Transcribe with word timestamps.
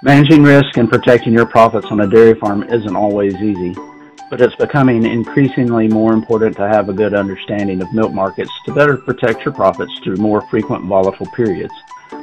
Managing 0.00 0.44
risk 0.44 0.76
and 0.76 0.88
protecting 0.88 1.32
your 1.32 1.44
profits 1.44 1.88
on 1.90 2.02
a 2.02 2.06
dairy 2.06 2.38
farm 2.38 2.62
isn't 2.62 2.94
always 2.94 3.34
easy, 3.34 3.74
but 4.30 4.40
it's 4.40 4.54
becoming 4.54 5.04
increasingly 5.04 5.88
more 5.88 6.12
important 6.12 6.54
to 6.54 6.68
have 6.68 6.88
a 6.88 6.92
good 6.92 7.14
understanding 7.14 7.82
of 7.82 7.92
milk 7.92 8.12
markets 8.12 8.52
to 8.64 8.72
better 8.72 8.96
protect 8.96 9.44
your 9.44 9.52
profits 9.52 9.90
through 9.98 10.14
more 10.14 10.40
frequent 10.42 10.84
volatile 10.84 11.26
periods. 11.32 11.74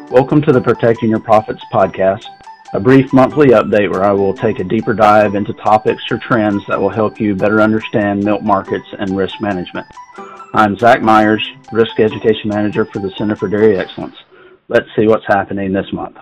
Welcome 0.10 0.42
to 0.44 0.54
the 0.54 0.62
Protecting 0.62 1.10
Your 1.10 1.20
Profits 1.20 1.62
podcast, 1.74 2.24
a 2.72 2.80
brief 2.80 3.12
monthly 3.12 3.48
update 3.48 3.92
where 3.92 4.06
I 4.06 4.14
will 4.14 4.34
take 4.34 4.60
a 4.60 4.64
deeper 4.64 4.94
dive 4.94 5.36
into 5.36 5.52
topics 5.56 6.10
or 6.10 6.18
trends 6.18 6.66
that 6.68 6.80
will 6.80 6.88
help 6.88 7.20
you 7.20 7.36
better 7.36 7.60
understand 7.60 8.24
milk 8.24 8.42
markets 8.42 8.88
and 8.98 9.18
risk 9.18 9.42
management. 9.42 9.86
I'm 10.54 10.78
Zach 10.78 11.02
Myers, 11.02 11.46
Risk 11.74 12.00
Education 12.00 12.52
Manager 12.52 12.86
for 12.86 13.00
the 13.00 13.12
Center 13.18 13.36
for 13.36 13.50
Dairy 13.50 13.78
Excellence. 13.78 14.16
Let's 14.70 14.88
see 14.96 15.08
what's 15.08 15.28
happening 15.28 15.74
this 15.74 15.92
month. 15.92 16.16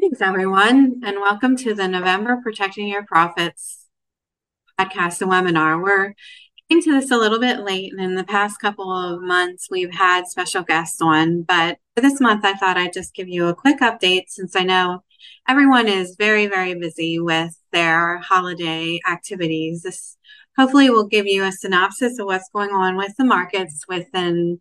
Thanks, 0.00 0.20
everyone, 0.20 1.00
and 1.02 1.16
welcome 1.16 1.56
to 1.56 1.74
the 1.74 1.88
November 1.88 2.38
Protecting 2.40 2.86
Your 2.86 3.04
Profits 3.04 3.88
podcast 4.78 5.20
and 5.20 5.28
webinar. 5.28 5.82
We're 5.82 6.14
getting 6.68 6.84
to 6.84 7.00
this 7.00 7.10
a 7.10 7.16
little 7.16 7.40
bit 7.40 7.58
late, 7.58 7.92
and 7.92 8.00
in 8.00 8.14
the 8.14 8.22
past 8.22 8.60
couple 8.60 8.92
of 8.92 9.20
months, 9.20 9.66
we've 9.68 9.92
had 9.92 10.28
special 10.28 10.62
guests 10.62 11.00
on. 11.00 11.42
But 11.42 11.78
for 11.96 12.00
this 12.00 12.20
month, 12.20 12.44
I 12.44 12.52
thought 12.54 12.76
I'd 12.76 12.92
just 12.92 13.12
give 13.12 13.26
you 13.26 13.48
a 13.48 13.56
quick 13.56 13.80
update 13.80 14.26
since 14.28 14.54
I 14.54 14.62
know 14.62 15.02
everyone 15.48 15.88
is 15.88 16.14
very, 16.16 16.46
very 16.46 16.74
busy 16.74 17.18
with 17.18 17.58
their 17.72 18.18
holiday 18.18 19.00
activities. 19.10 19.82
This 19.82 20.16
hopefully 20.56 20.90
will 20.90 21.08
give 21.08 21.26
you 21.26 21.42
a 21.42 21.50
synopsis 21.50 22.20
of 22.20 22.26
what's 22.26 22.50
going 22.54 22.70
on 22.70 22.96
with 22.96 23.16
the 23.18 23.24
markets 23.24 23.84
within 23.88 24.60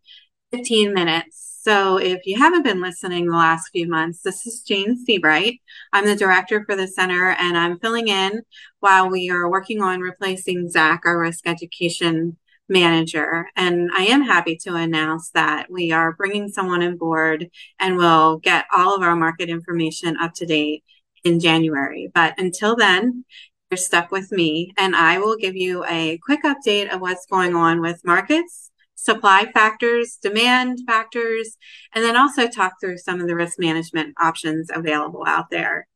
15 0.52 0.94
minutes. 0.94 1.44
So, 1.62 1.98
if 1.98 2.26
you 2.26 2.38
haven't 2.38 2.64
been 2.64 2.82
listening 2.82 3.26
the 3.26 3.36
last 3.36 3.70
few 3.74 3.90
months, 3.90 4.22
this 4.22 4.48
is 4.48 4.62
Jayne 4.62 4.96
Sebright. 5.06 5.60
I'm 5.92 6.06
the 6.06 6.16
director 6.16 6.64
for 6.64 6.78
the 6.78 6.88
center, 6.88 7.32
and 7.32 7.58
I'm 7.58 7.80
filling 7.80 8.08
in 8.08 8.44
while 8.80 9.10
we 9.10 9.30
are 9.30 9.50
working 9.50 9.82
on 9.82 10.00
replacing 10.00 10.70
Zach, 10.70 11.02
our 11.04 11.20
risk 11.20 11.46
education 11.46 12.38
manager. 12.70 13.48
And 13.58 13.90
I 13.94 14.04
am 14.04 14.22
happy 14.22 14.56
to 14.64 14.76
announce 14.76 15.30
that 15.32 15.70
we 15.70 15.92
are 15.92 16.14
bringing 16.14 16.48
someone 16.48 16.84
on 16.84 16.98
board 16.98 17.50
and 17.80 17.98
we'll 17.98 18.38
get 18.38 18.66
all 18.74 18.96
of 18.96 19.02
our 19.02 19.16
market 19.16 19.50
information 19.50 20.18
up 20.18 20.34
to 20.36 20.46
date 20.46 20.84
in 21.26 21.40
January. 21.42 22.10
But 22.14 22.36
until 22.38 22.78
then, 22.78 23.26
you're 23.70 23.78
stuck 23.78 24.12
with 24.12 24.32
me, 24.32 24.74
and 24.78 24.96
I 24.96 25.18
will 25.18 25.36
give 25.36 25.58
you 25.58 25.84
a 25.86 26.18
quick 26.20 26.44
update 26.44 26.94
of 26.94 27.02
what's 27.02 27.26
going 27.26 27.54
on 27.54 27.82
with 27.82 28.06
markets 28.06 28.67
supply 28.98 29.46
factors, 29.54 30.18
demand 30.22 30.80
factors, 30.86 31.56
and 31.94 32.04
then 32.04 32.18
also 32.18 32.48
talk 32.48 32.74
through 32.82 32.98
some 32.98 33.22
of 33.22 33.28
the 33.28 33.36
risk 33.36 33.58
management 33.60 34.16
options 34.20 34.70
available 34.74 35.24
out 35.26 35.50
there. 35.52 35.88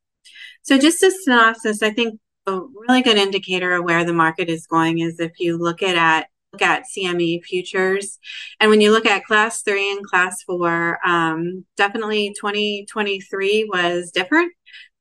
So, 0.62 0.78
just 0.78 1.02
a 1.02 1.10
synopsis, 1.10 1.82
I 1.82 1.90
think 1.90 2.20
a 2.46 2.60
really 2.88 3.02
good 3.02 3.16
indicator 3.16 3.74
of 3.74 3.84
where 3.84 4.04
the 4.04 4.12
market 4.12 4.48
is 4.48 4.66
going 4.66 5.00
is 5.00 5.20
if 5.20 5.32
you 5.38 5.58
look 5.58 5.82
at, 5.82 5.96
at 5.96 6.28
look 6.52 6.62
at 6.62 6.84
CME 6.96 7.42
futures, 7.44 8.18
and 8.60 8.70
when 8.70 8.80
you 8.80 8.92
look 8.92 9.06
at 9.06 9.24
class 9.24 9.62
three 9.62 9.90
and 9.90 10.06
class 10.06 10.42
four, 10.42 10.98
um, 11.04 11.64
definitely 11.76 12.34
2023 12.40 13.68
was 13.72 14.10
different. 14.12 14.52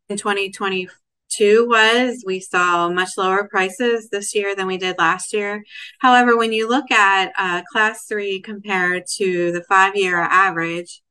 In 0.10 0.18
2024 0.18 1.01
two 1.32 1.68
was 1.68 2.24
we 2.26 2.40
saw 2.40 2.90
much 2.90 3.10
lower 3.18 3.48
prices 3.48 4.10
this 4.10 4.36
year 4.36 4.56
than 4.56 4.68
we 4.68 4.78
did 4.78 4.98
last 4.98 5.34
year. 5.34 5.64
However, 6.00 6.38
when 6.38 6.52
you 6.52 6.68
look 6.68 6.92
at 6.92 7.32
uh, 7.38 7.64
class 7.72 8.06
three 8.08 8.42
compared 8.42 9.04
to 9.18 9.52
the 9.52 9.64
five 9.64 9.96
year 9.96 10.18
average 10.18 11.02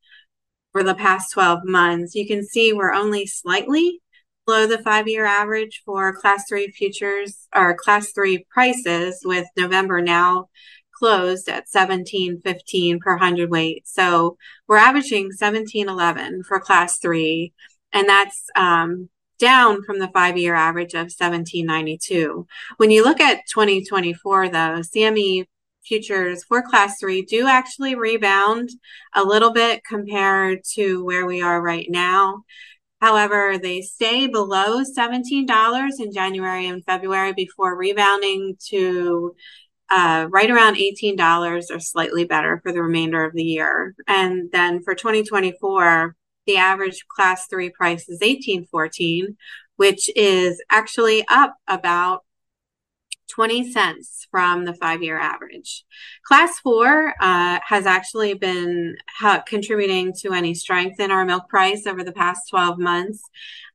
for 0.73 0.83
the 0.83 0.95
past 0.95 1.33
12 1.33 1.61
months, 1.65 2.15
you 2.15 2.27
can 2.27 2.45
see 2.45 2.73
we're 2.73 2.93
only 2.93 3.27
slightly 3.27 4.01
below 4.47 4.67
the 4.67 4.79
five 4.79 5.09
year 5.09 5.25
average 5.25 5.83
for 5.85 6.15
class 6.15 6.45
three 6.49 6.71
futures 6.71 7.47
or 7.55 7.77
class 7.77 8.13
three 8.13 8.45
prices, 8.51 9.21
with 9.25 9.47
November 9.57 10.01
now 10.01 10.49
closed 11.01 11.49
at 11.49 11.65
1715 11.71 13.01
per 13.01 13.17
hundredweight. 13.17 13.89
So 13.89 14.37
we're 14.69 14.77
averaging 14.77 15.27
1711 15.27 16.43
for 16.45 16.61
class 16.61 16.99
three. 16.99 17.53
And 17.93 18.09
that's 18.09 18.45
um, 18.55 19.09
down 19.41 19.83
from 19.83 19.99
the 19.99 20.09
five 20.09 20.39
year 20.39 20.55
average 20.55 20.95
of 20.95 21.11
1792. 21.11 22.47
When 22.77 22.91
you 22.91 23.03
look 23.03 23.21
at 23.21 23.47
2024, 23.53 24.49
though, 24.51 24.81
CME 24.81 25.47
futures 25.85 26.45
for 26.45 26.63
class 26.63 27.01
three 27.01 27.23
do 27.23 27.49
actually 27.49 27.95
rebound 27.95 28.69
a 29.15 29.25
little 29.25 29.53
bit 29.53 29.83
compared 29.85 30.63
to 30.75 31.05
where 31.05 31.27
we 31.27 31.43
are 31.43 31.61
right 31.61 31.87
now. 31.89 32.45
However, 33.01 33.59
they 33.59 33.81
stay 33.81 34.27
below 34.27 34.83
$17 34.83 35.91
in 35.99 36.13
January 36.13 36.67
and 36.67 36.85
February 36.85 37.33
before 37.33 37.77
rebounding 37.77 38.57
to 38.69 39.35
uh, 39.89 40.29
right 40.31 40.51
around 40.51 40.77
$18 40.77 41.71
or 41.71 41.81
slightly 41.81 42.25
better 42.25 42.61
for 42.63 42.73
the 42.73 42.83
remainder 42.83 43.25
of 43.25 43.33
the 43.33 43.43
year. 43.43 43.95
And 44.07 44.51
then 44.53 44.83
for 44.83 44.95
2024, 44.95 46.15
the 46.51 46.57
average 46.57 47.07
class 47.07 47.47
three 47.47 47.71
price 47.71 48.09
is 48.09 48.21
1814, 48.21 49.37
which 49.77 50.11
is 50.17 50.61
actually 50.69 51.25
up 51.29 51.55
about 51.69 52.25
20 53.29 53.71
cents 53.71 54.27
from 54.33 54.65
the 54.65 54.75
five 54.75 55.01
year 55.01 55.17
average. 55.17 55.85
Class 56.25 56.59
four 56.59 57.15
uh, 57.21 57.61
has 57.65 57.87
actually 57.87 58.35
been 58.35 58.97
ha- 59.09 59.45
contributing 59.47 60.13
to 60.23 60.33
any 60.33 60.55
strength 60.55 60.99
in 60.99 61.13
our 61.13 61.25
milk 61.25 61.49
price 61.49 61.87
over 61.87 62.03
the 62.03 62.11
past 62.11 62.51
12 62.51 62.81
months, 62.81 63.23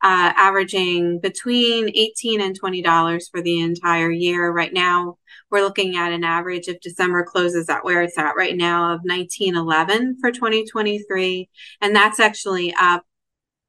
uh, 0.03 0.33
averaging 0.35 1.21
between 1.21 1.89
18 1.95 2.41
and 2.41 2.59
$20 2.59 3.31
for 3.31 3.41
the 3.41 3.61
entire 3.61 4.11
year. 4.11 4.51
Right 4.51 4.73
now, 4.73 5.17
we're 5.51 5.61
looking 5.61 5.95
at 5.95 6.11
an 6.11 6.23
average 6.23 6.67
of 6.67 6.79
December 6.81 7.23
closes 7.23 7.69
at 7.69 7.83
where 7.83 8.01
it's 8.01 8.17
at 8.17 8.35
right 8.35 8.55
now 8.55 8.93
of 8.93 9.01
1911 9.03 10.17
for 10.19 10.31
2023. 10.31 11.49
And 11.81 11.95
that's 11.95 12.19
actually 12.19 12.73
up 12.79 13.03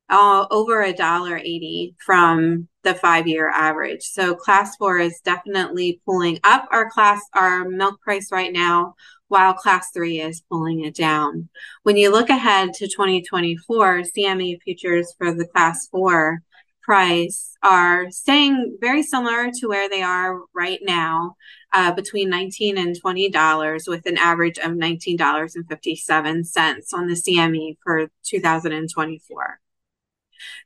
uh, 0.09 0.47
over 0.51 0.83
a 0.83 0.93
dollar 0.93 1.37
80 1.37 1.97
from 2.05 2.69
the 2.83 2.95
five 2.95 3.27
year 3.27 3.49
average. 3.49 4.03
So 4.03 4.35
class 4.35 4.77
four 4.77 4.99
is 4.99 5.21
definitely 5.25 6.01
pulling 6.05 6.39
up 6.45 6.69
our 6.71 6.89
class, 6.91 7.21
our 7.35 7.69
milk 7.69 8.01
price 8.01 8.31
right 8.31 8.53
now, 8.53 8.95
while 9.29 9.55
class 9.55 9.91
three 9.91 10.21
is 10.21 10.43
pulling 10.49 10.85
it 10.85 10.95
down. 10.95 11.49
When 11.83 11.97
you 11.97 12.13
look 12.13 12.31
ahead 12.31 12.73
to 12.75 12.87
2024, 12.87 14.03
CME 14.17 14.63
futures 14.63 15.13
for 15.19 15.33
the 15.35 15.47
class 15.47 15.89
four 15.89 16.43
price 16.87 17.57
are 17.65 18.11
staying 18.13 18.79
very 18.81 19.03
similar 19.03 19.51
to 19.51 19.67
where 19.67 19.89
they 19.89 20.03
are 20.03 20.41
right 20.55 20.79
now, 20.83 21.35
uh, 21.73 21.93
between 21.93 22.31
19 22.31 22.79
and 22.79 22.99
20 22.99 23.29
dollars, 23.31 23.89
with 23.89 24.07
an 24.07 24.17
average 24.17 24.59
of 24.59 24.77
19 24.77 25.17
dollars 25.17 25.57
and 25.57 25.69
57 25.69 26.45
cents 26.45 26.95
on 26.95 27.09
the 27.09 27.15
CME 27.15 27.77
for 27.83 28.09
2024. 28.25 29.61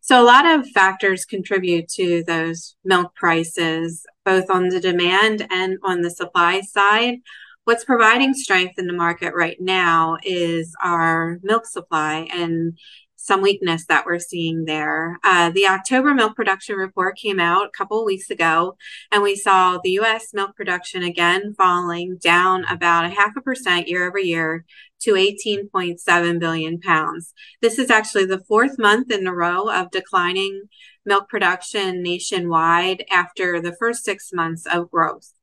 So 0.02 0.22
a 0.22 0.24
lot 0.24 0.44
of 0.46 0.68
factors 0.68 1.24
contribute 1.24 1.88
to 1.96 2.22
those 2.24 2.76
milk 2.84 3.14
prices, 3.14 4.04
both 4.24 4.50
on 4.50 4.68
the 4.68 4.80
demand 4.80 5.46
and 5.50 5.78
on 5.82 6.02
the 6.02 6.10
supply 6.10 6.60
side. 6.60 7.16
What's 7.64 7.84
providing 7.84 8.34
strength 8.34 8.78
in 8.78 8.86
the 8.86 8.92
market 8.92 9.32
right 9.34 9.58
now 9.60 10.18
is 10.22 10.74
our 10.82 11.38
milk 11.42 11.66
supply 11.66 12.28
and 12.32 12.76
some 13.22 13.42
weakness 13.42 13.84
that 13.86 14.06
we're 14.06 14.18
seeing 14.18 14.64
there. 14.64 15.18
Uh, 15.22 15.50
the 15.50 15.66
October 15.66 16.14
milk 16.14 16.34
production 16.34 16.76
report 16.76 17.18
came 17.18 17.38
out 17.38 17.66
a 17.66 17.76
couple 17.76 17.98
of 17.98 18.06
weeks 18.06 18.30
ago, 18.30 18.76
and 19.12 19.22
we 19.22 19.36
saw 19.36 19.78
the 19.78 19.90
U.S. 19.90 20.28
milk 20.32 20.56
production 20.56 21.02
again 21.02 21.54
falling 21.54 22.16
down 22.16 22.64
about 22.64 23.04
a 23.04 23.10
half 23.10 23.36
a 23.36 23.42
percent 23.42 23.88
year 23.88 24.08
over 24.08 24.18
year 24.18 24.64
to 25.00 25.14
18.7 25.14 26.40
billion 26.40 26.80
pounds. 26.80 27.34
This 27.60 27.78
is 27.78 27.90
actually 27.90 28.24
the 28.24 28.44
fourth 28.48 28.78
month 28.78 29.10
in 29.10 29.26
a 29.26 29.34
row 29.34 29.68
of 29.68 29.90
declining 29.90 30.62
milk 31.04 31.28
production 31.28 32.02
nationwide 32.02 33.04
after 33.10 33.60
the 33.60 33.76
first 33.78 34.04
six 34.04 34.30
months 34.32 34.66
of 34.66 34.90
growth. 34.90 35.34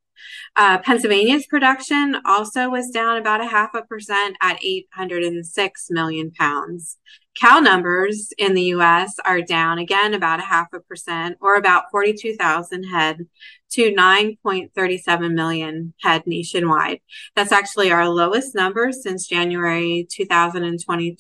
Uh, 0.55 0.79
Pennsylvania's 0.79 1.45
production 1.45 2.17
also 2.25 2.69
was 2.69 2.89
down 2.89 3.17
about 3.17 3.41
a 3.41 3.47
half 3.47 3.73
a 3.73 3.83
percent 3.83 4.35
at 4.41 4.63
806 4.63 5.87
million 5.91 6.31
pounds. 6.31 6.97
Cow 7.39 7.59
numbers 7.59 8.33
in 8.39 8.55
the 8.55 8.63
US 8.73 9.19
are 9.23 9.41
down 9.41 9.77
again 9.77 10.15
about 10.15 10.39
a 10.39 10.43
half 10.43 10.73
a 10.73 10.79
percent 10.79 11.37
or 11.39 11.55
about 11.55 11.91
42,000 11.91 12.83
head 12.85 13.27
to 13.71 13.93
9.37 13.93 15.33
million 15.33 15.93
head 16.01 16.23
nationwide. 16.25 16.99
That's 17.35 17.51
actually 17.51 17.91
our 17.91 18.09
lowest 18.09 18.55
number 18.55 18.91
since 18.91 19.27
January 19.27 20.07
2020, 20.09 21.11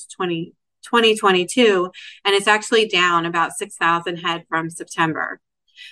2022, 0.81 1.91
and 2.25 2.35
it's 2.35 2.47
actually 2.47 2.87
down 2.87 3.27
about 3.27 3.51
6,000 3.53 4.17
head 4.17 4.45
from 4.49 4.71
September. 4.71 5.39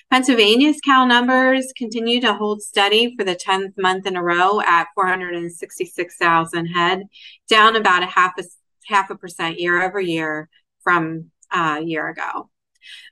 Pennsylvania's 0.10 0.82
cow 0.84 1.06
numbers 1.06 1.72
continue 1.78 2.20
to 2.22 2.34
hold 2.34 2.64
steady 2.64 3.16
for 3.16 3.24
the 3.24 3.36
10th 3.36 3.78
month 3.78 4.08
in 4.08 4.16
a 4.16 4.24
row 4.24 4.60
at 4.62 4.88
466,000 4.96 6.66
head, 6.66 7.04
down 7.48 7.76
about 7.76 8.02
a 8.02 8.08
half 8.08 8.34
a 8.40 8.44
half 8.88 9.10
a 9.10 9.16
percent 9.16 9.60
year 9.60 9.82
over 9.82 10.00
year 10.00 10.50
from 10.84 11.32
uh, 11.52 11.78
a 11.80 11.84
year 11.84 12.08
ago. 12.10 12.50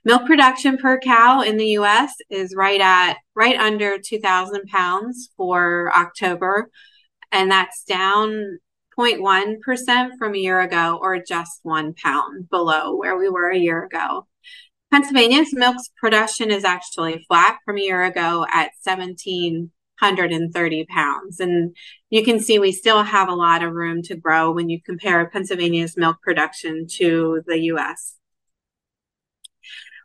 Milk 0.04 0.26
production 0.26 0.76
per 0.76 0.98
cow 1.00 1.40
in 1.40 1.56
the 1.56 1.78
US 1.78 2.14
is 2.30 2.54
right 2.54 2.80
at 2.80 3.16
right 3.34 3.58
under 3.58 3.98
2,000 3.98 4.66
pounds 4.66 5.30
for 5.36 5.92
October, 5.94 6.70
and 7.32 7.50
that's 7.50 7.84
down 7.84 8.58
0.1% 8.96 10.10
from 10.18 10.34
a 10.34 10.38
year 10.38 10.60
ago, 10.60 10.98
or 11.00 11.18
just 11.18 11.60
one 11.62 11.94
pound 11.94 12.48
below 12.48 12.94
where 12.94 13.16
we 13.16 13.28
were 13.28 13.50
a 13.50 13.58
year 13.58 13.84
ago. 13.84 14.26
Pennsylvania's 14.92 15.52
milk 15.52 15.76
production 15.96 16.52
is 16.52 16.64
actually 16.64 17.24
flat 17.26 17.58
from 17.64 17.78
a 17.78 17.80
year 17.80 18.04
ago 18.04 18.46
at 18.52 18.70
1,730 20.00 20.86
pounds. 20.86 21.40
And 21.40 21.76
you 22.10 22.24
can 22.24 22.40
see 22.40 22.58
we 22.58 22.72
still 22.72 23.02
have 23.02 23.28
a 23.28 23.34
lot 23.34 23.62
of 23.62 23.72
room 23.72 24.02
to 24.02 24.16
grow 24.16 24.52
when 24.52 24.68
you 24.68 24.80
compare 24.82 25.28
Pennsylvania's 25.30 25.96
milk 25.96 26.16
production 26.22 26.86
to 26.96 27.42
the 27.46 27.58
US. 27.72 28.16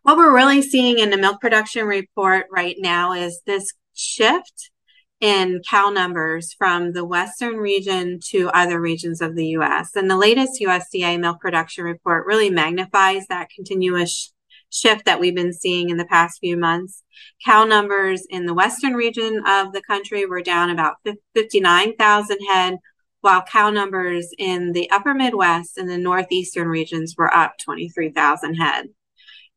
What 0.03 0.17
we're 0.17 0.33
really 0.33 0.61
seeing 0.61 0.99
in 0.99 1.09
the 1.09 1.17
milk 1.17 1.41
production 1.41 1.85
report 1.85 2.47
right 2.51 2.75
now 2.79 3.13
is 3.13 3.41
this 3.45 3.73
shift 3.93 4.71
in 5.19 5.61
cow 5.69 5.89
numbers 5.89 6.53
from 6.53 6.93
the 6.93 7.03
western 7.03 7.57
region 7.57 8.19
to 8.29 8.49
other 8.49 8.79
regions 8.79 9.21
of 9.21 9.35
the 9.35 9.47
US. 9.47 9.95
And 9.95 10.09
the 10.09 10.17
latest 10.17 10.61
USDA 10.61 11.19
milk 11.19 11.41
production 11.41 11.83
report 11.83 12.25
really 12.25 12.49
magnifies 12.49 13.27
that 13.27 13.49
continuous 13.53 14.33
shift 14.69 15.05
that 15.05 15.19
we've 15.19 15.35
been 15.35 15.53
seeing 15.53 15.89
in 15.89 15.97
the 15.97 16.05
past 16.05 16.39
few 16.39 16.57
months. 16.57 17.03
Cow 17.43 17.63
numbers 17.65 18.25
in 18.29 18.45
the 18.45 18.53
western 18.53 18.93
region 18.93 19.41
of 19.45 19.73
the 19.73 19.81
country 19.81 20.25
were 20.25 20.41
down 20.41 20.69
about 20.69 20.95
59,000 21.35 22.37
head, 22.51 22.77
while 23.21 23.41
cow 23.41 23.69
numbers 23.69 24.29
in 24.37 24.71
the 24.71 24.89
upper 24.91 25.13
Midwest 25.13 25.77
and 25.77 25.89
the 25.89 25.97
northeastern 25.97 26.67
regions 26.67 27.15
were 27.17 27.33
up 27.33 27.57
23,000 27.59 28.55
head. 28.55 28.85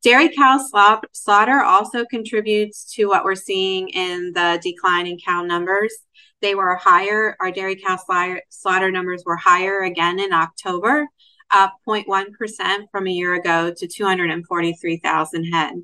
Dairy 0.02 0.30
cow 0.30 0.58
slaughter 1.12 1.62
also 1.62 2.04
contributes 2.04 2.92
to 2.94 3.06
what 3.06 3.22
we're 3.24 3.36
seeing 3.36 3.88
in 3.90 4.32
the 4.32 4.58
decline 4.60 5.06
in 5.06 5.16
cow 5.24 5.42
numbers. 5.42 5.94
They 6.40 6.56
were 6.56 6.74
higher, 6.74 7.36
our 7.38 7.52
dairy 7.52 7.76
cow 7.76 7.98
slaughter 8.50 8.90
numbers 8.90 9.22
were 9.24 9.36
higher 9.36 9.82
again 9.82 10.18
in 10.18 10.32
October, 10.32 11.06
up 11.52 11.74
0.1% 11.86 12.86
from 12.90 13.06
a 13.06 13.10
year 13.10 13.34
ago 13.34 13.72
to 13.76 13.86
243,000 13.86 15.44
head. 15.44 15.74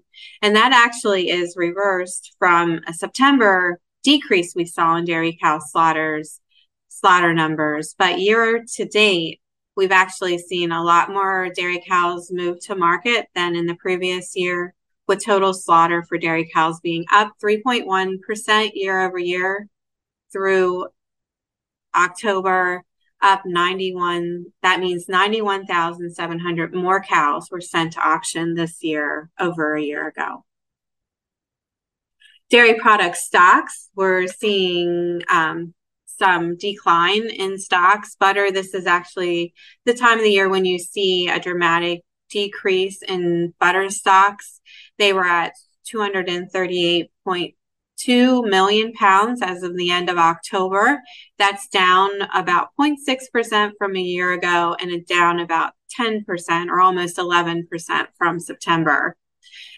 And 0.42 0.56
that 0.56 0.72
actually 0.72 1.30
is 1.30 1.56
reversed 1.56 2.34
from 2.38 2.80
a 2.86 2.94
September 2.94 3.80
decrease 4.02 4.54
we 4.54 4.64
saw 4.64 4.96
in 4.96 5.04
dairy 5.04 5.36
cow 5.40 5.58
slaughters 5.58 6.40
slaughter 6.88 7.34
numbers. 7.34 7.94
But 7.98 8.20
year 8.20 8.64
to 8.74 8.84
date, 8.84 9.40
we've 9.76 9.92
actually 9.92 10.38
seen 10.38 10.72
a 10.72 10.82
lot 10.82 11.10
more 11.10 11.50
dairy 11.54 11.82
cows 11.86 12.30
move 12.32 12.58
to 12.66 12.74
market 12.74 13.26
than 13.34 13.54
in 13.54 13.66
the 13.66 13.76
previous 13.76 14.34
year, 14.34 14.74
with 15.06 15.24
total 15.24 15.54
slaughter 15.54 16.02
for 16.02 16.18
dairy 16.18 16.50
cows 16.52 16.80
being 16.80 17.04
up 17.12 17.32
3.1% 17.42 18.70
year 18.74 19.00
over 19.06 19.18
year 19.18 19.68
through 20.32 20.86
October 21.94 22.84
up 23.22 23.42
91. 23.44 24.46
That 24.62 24.80
means 24.80 25.08
91,700 25.08 26.74
more 26.74 27.02
cows 27.02 27.48
were 27.50 27.60
sent 27.60 27.94
to 27.94 28.00
auction 28.00 28.54
this 28.54 28.82
year 28.82 29.30
over 29.38 29.74
a 29.74 29.82
year 29.82 30.08
ago. 30.08 30.44
Dairy 32.50 32.74
product 32.74 33.16
stocks, 33.16 33.90
we're 33.94 34.26
seeing 34.26 35.22
um, 35.30 35.74
some 36.06 36.56
decline 36.56 37.28
in 37.28 37.58
stocks. 37.58 38.16
Butter, 38.18 38.50
this 38.50 38.74
is 38.74 38.86
actually 38.86 39.52
the 39.84 39.94
time 39.94 40.18
of 40.18 40.24
the 40.24 40.30
year 40.30 40.48
when 40.48 40.64
you 40.64 40.78
see 40.78 41.28
a 41.28 41.38
dramatic 41.38 42.00
decrease 42.30 43.02
in 43.02 43.54
butter 43.60 43.90
stocks. 43.90 44.60
They 44.98 45.12
were 45.12 45.26
at 45.26 45.52
238 45.86 47.10
2 47.98 48.42
million 48.42 48.92
pounds 48.92 49.42
as 49.42 49.62
of 49.62 49.76
the 49.76 49.90
end 49.90 50.08
of 50.08 50.18
October. 50.18 51.02
That's 51.38 51.68
down 51.68 52.10
about 52.34 52.68
0.6% 52.78 53.72
from 53.78 53.96
a 53.96 54.00
year 54.00 54.32
ago 54.32 54.76
and 54.80 55.06
down 55.06 55.40
about 55.40 55.72
10% 55.98 56.24
or 56.68 56.80
almost 56.80 57.16
11% 57.16 58.06
from 58.16 58.40
September. 58.40 59.16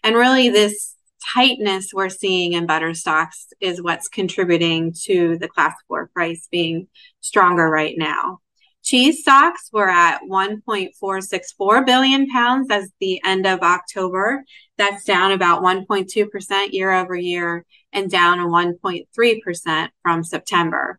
And 0.03 0.17
really, 0.17 0.49
this 0.49 0.97
tightness 1.35 1.93
we're 1.93 2.09
seeing 2.09 2.55
in 2.55 2.67
butter 2.67 2.95
stocks 2.95 3.49
is 3.61 3.83
what's 3.83 4.09
contributing 4.09 4.95
to 5.05 5.37
the 5.39 5.49
class 5.49 5.75
four 5.87 6.09
price 6.09 6.49
being 6.51 6.89
stronger 7.21 7.69
right 7.69 7.95
now. 7.97 8.39
Cheese 8.83 9.21
stocks 9.21 9.69
were 9.73 9.91
at 9.91 10.23
1.464 10.23 11.87
billion 11.87 12.27
pounds 12.29 12.69
as 12.71 12.91
the 12.99 13.21
end 13.25 13.47
of 13.47 13.61
October. 13.61 14.43
That's 14.79 15.05
down 15.05 15.33
about 15.33 15.63
1.2% 15.63 16.73
year 16.73 16.91
over 16.91 17.15
year 17.15 17.67
and 17.93 18.11
down 18.11 18.39
1.3% 18.39 19.89
from 20.03 20.25
September. 20.25 20.99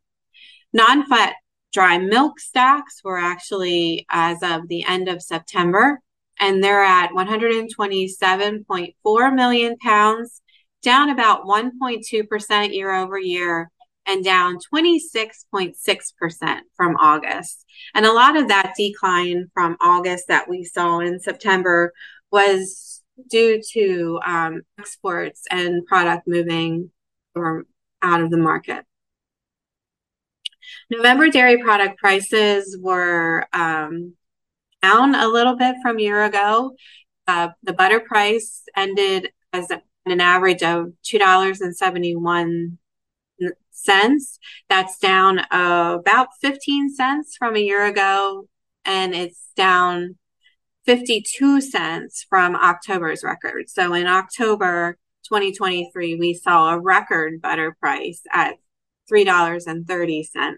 Non 0.73 1.05
fat 1.05 1.35
dry 1.73 1.97
milk 1.97 2.39
stocks 2.39 3.01
were 3.03 3.17
actually 3.17 4.05
as 4.09 4.37
of 4.43 4.67
the 4.67 4.83
end 4.83 5.07
of 5.07 5.21
September, 5.21 6.01
and 6.39 6.63
they're 6.63 6.83
at 6.83 7.11
127.4 7.11 9.35
million 9.35 9.77
pounds, 9.77 10.41
down 10.81 11.09
about 11.09 11.45
1.2% 11.45 12.73
year 12.73 12.93
over 12.93 13.17
year 13.17 13.71
and 14.07 14.23
down 14.23 14.57
26.6% 14.73 16.59
from 16.75 16.95
August. 16.95 17.65
And 17.93 18.03
a 18.05 18.11
lot 18.11 18.35
of 18.35 18.47
that 18.47 18.73
decline 18.75 19.51
from 19.53 19.77
August 19.79 20.25
that 20.27 20.49
we 20.49 20.63
saw 20.63 20.97
in 20.99 21.19
September 21.19 21.93
was 22.31 23.00
due 23.29 23.61
to 23.73 24.19
um, 24.25 24.61
exports 24.79 25.43
and 25.49 25.85
product 25.85 26.27
moving 26.27 26.91
or 27.35 27.65
out 28.01 28.21
of 28.21 28.31
the 28.31 28.37
market. 28.37 28.85
November 30.89 31.29
dairy 31.29 31.61
product 31.61 31.97
prices 31.99 32.77
were 32.79 33.45
um, 33.53 34.13
down 34.81 35.15
a 35.15 35.27
little 35.27 35.55
bit 35.55 35.75
from 35.81 35.99
year 35.99 36.23
ago. 36.23 36.75
Uh, 37.27 37.49
the 37.63 37.73
butter 37.73 37.99
price 37.99 38.63
ended 38.75 39.29
as 39.53 39.71
an 40.05 40.21
average 40.21 40.63
of 40.63 40.93
two 41.03 41.19
dollars 41.19 41.61
and 41.61 41.75
seventy 41.75 42.15
one 42.15 42.77
cents. 43.71 44.39
That's 44.69 44.97
down 44.97 45.39
uh, 45.39 45.97
about 45.99 46.29
fifteen 46.41 46.93
cents 46.93 47.35
from 47.37 47.55
a 47.55 47.59
year 47.59 47.85
ago, 47.85 48.47
and 48.85 49.13
it's 49.13 49.47
down 49.55 50.17
52 50.85 51.61
cents 51.61 52.25
from 52.27 52.55
October's 52.55 53.23
record. 53.23 53.69
So 53.69 53.93
in 53.93 54.07
October 54.07 54.97
2023, 55.25 56.15
we 56.15 56.33
saw 56.33 56.73
a 56.73 56.79
record 56.79 57.41
butter 57.41 57.75
price 57.79 58.21
at 58.33 58.55
$3.30. 59.11 60.55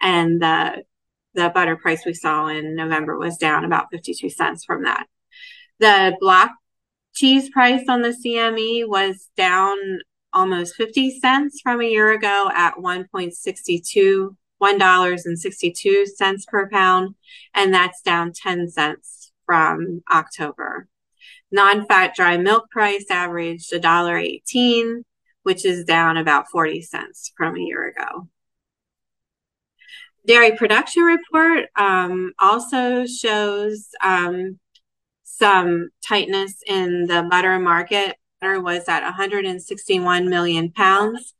And 0.00 0.42
the, 0.42 0.82
the 1.34 1.50
butter 1.50 1.76
price 1.76 2.04
we 2.04 2.14
saw 2.14 2.48
in 2.48 2.74
November 2.74 3.16
was 3.18 3.36
down 3.36 3.64
about 3.64 3.86
52 3.92 4.30
cents 4.30 4.64
from 4.64 4.82
that. 4.84 5.06
The 5.78 6.16
block 6.20 6.50
cheese 7.14 7.50
price 7.50 7.84
on 7.88 8.02
the 8.02 8.16
CME 8.24 8.88
was 8.88 9.28
down 9.36 9.76
almost 10.32 10.74
50 10.76 11.20
cents 11.20 11.60
from 11.62 11.80
a 11.80 11.88
year 11.88 12.10
ago 12.12 12.50
at 12.54 12.74
1.62 12.76 14.36
$1.62 14.62 16.46
per 16.46 16.68
pound, 16.70 17.16
and 17.52 17.74
that's 17.74 18.00
down 18.00 18.32
10 18.32 18.70
cents 18.70 19.31
from 19.46 20.02
October. 20.10 20.88
Non-fat 21.50 22.14
dry 22.14 22.36
milk 22.38 22.70
price 22.70 23.04
averaged 23.10 23.72
$1.18, 23.72 25.02
which 25.42 25.64
is 25.64 25.84
down 25.84 26.16
about 26.16 26.48
40 26.50 26.82
cents 26.82 27.32
from 27.36 27.56
a 27.56 27.60
year 27.60 27.88
ago. 27.88 28.28
Dairy 30.26 30.56
production 30.56 31.02
report 31.02 31.66
um, 31.76 32.32
also 32.38 33.06
shows 33.06 33.88
um, 34.02 34.60
some 35.24 35.90
tightness 36.06 36.62
in 36.66 37.06
the 37.06 37.26
butter 37.28 37.58
market. 37.58 38.16
Butter 38.40 38.60
was 38.60 38.88
at 38.88 39.02
161 39.02 40.28
million 40.28 40.70
pounds, 40.70 41.34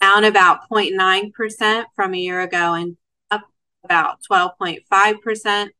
down 0.00 0.24
about 0.24 0.60
0.9% 0.70 1.84
from 1.96 2.14
a 2.14 2.18
year 2.18 2.40
ago 2.40 2.74
and 2.74 2.96
up 3.30 3.42
about 3.84 4.18
12.5% 4.30 5.70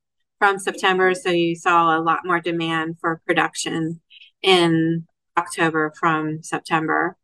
from 0.41 0.59
September. 0.59 1.15
So 1.15 1.31
you 1.31 1.55
saw 1.55 1.97
a 1.97 2.03
lot 2.03 2.25
more 2.25 2.41
demand 2.41 2.97
for 3.01 3.23
production 3.25 4.01
in 4.43 5.07
October 5.39 5.93
from 6.01 6.43
September. 6.43 7.17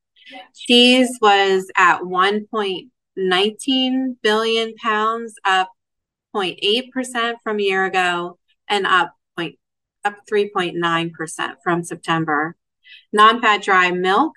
Cheese 0.55 1.19
was 1.21 1.69
at 1.77 2.03
1.19 2.03 4.17
billion 4.23 4.75
pounds, 4.77 5.35
up 5.45 5.73
0.8% 6.35 7.35
from 7.43 7.59
a 7.59 7.63
year 7.63 7.85
ago 7.85 8.39
and 8.69 8.87
up 8.87 9.17
up 10.07 10.19
3.9% 10.31 11.55
from 11.65 11.83
September. 11.83 12.57
Non-fat 13.13 13.63
dry 13.63 13.91
milk 13.91 14.35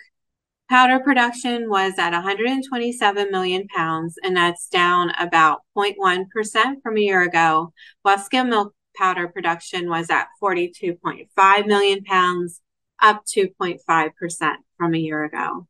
powder 0.69 0.99
production 0.99 1.69
was 1.69 1.93
at 1.97 2.13
127 2.13 3.31
million 3.31 3.67
pounds, 3.67 4.15
and 4.23 4.37
that's 4.37 4.67
down 4.67 5.11
about 5.19 5.61
0.1% 5.75 6.81
from 6.83 6.97
a 6.97 7.01
year 7.01 7.23
ago, 7.23 7.73
while 8.03 8.19
skim 8.19 8.49
milk 8.49 8.73
powder 8.95 9.27
production 9.27 9.89
was 9.89 10.09
at 10.09 10.27
42.5 10.41 11.67
million 11.67 12.03
pounds, 12.03 12.61
up 13.01 13.23
2.5% 13.25 14.55
from 14.77 14.93
a 14.93 14.97
year 14.97 15.23
ago. 15.23 15.67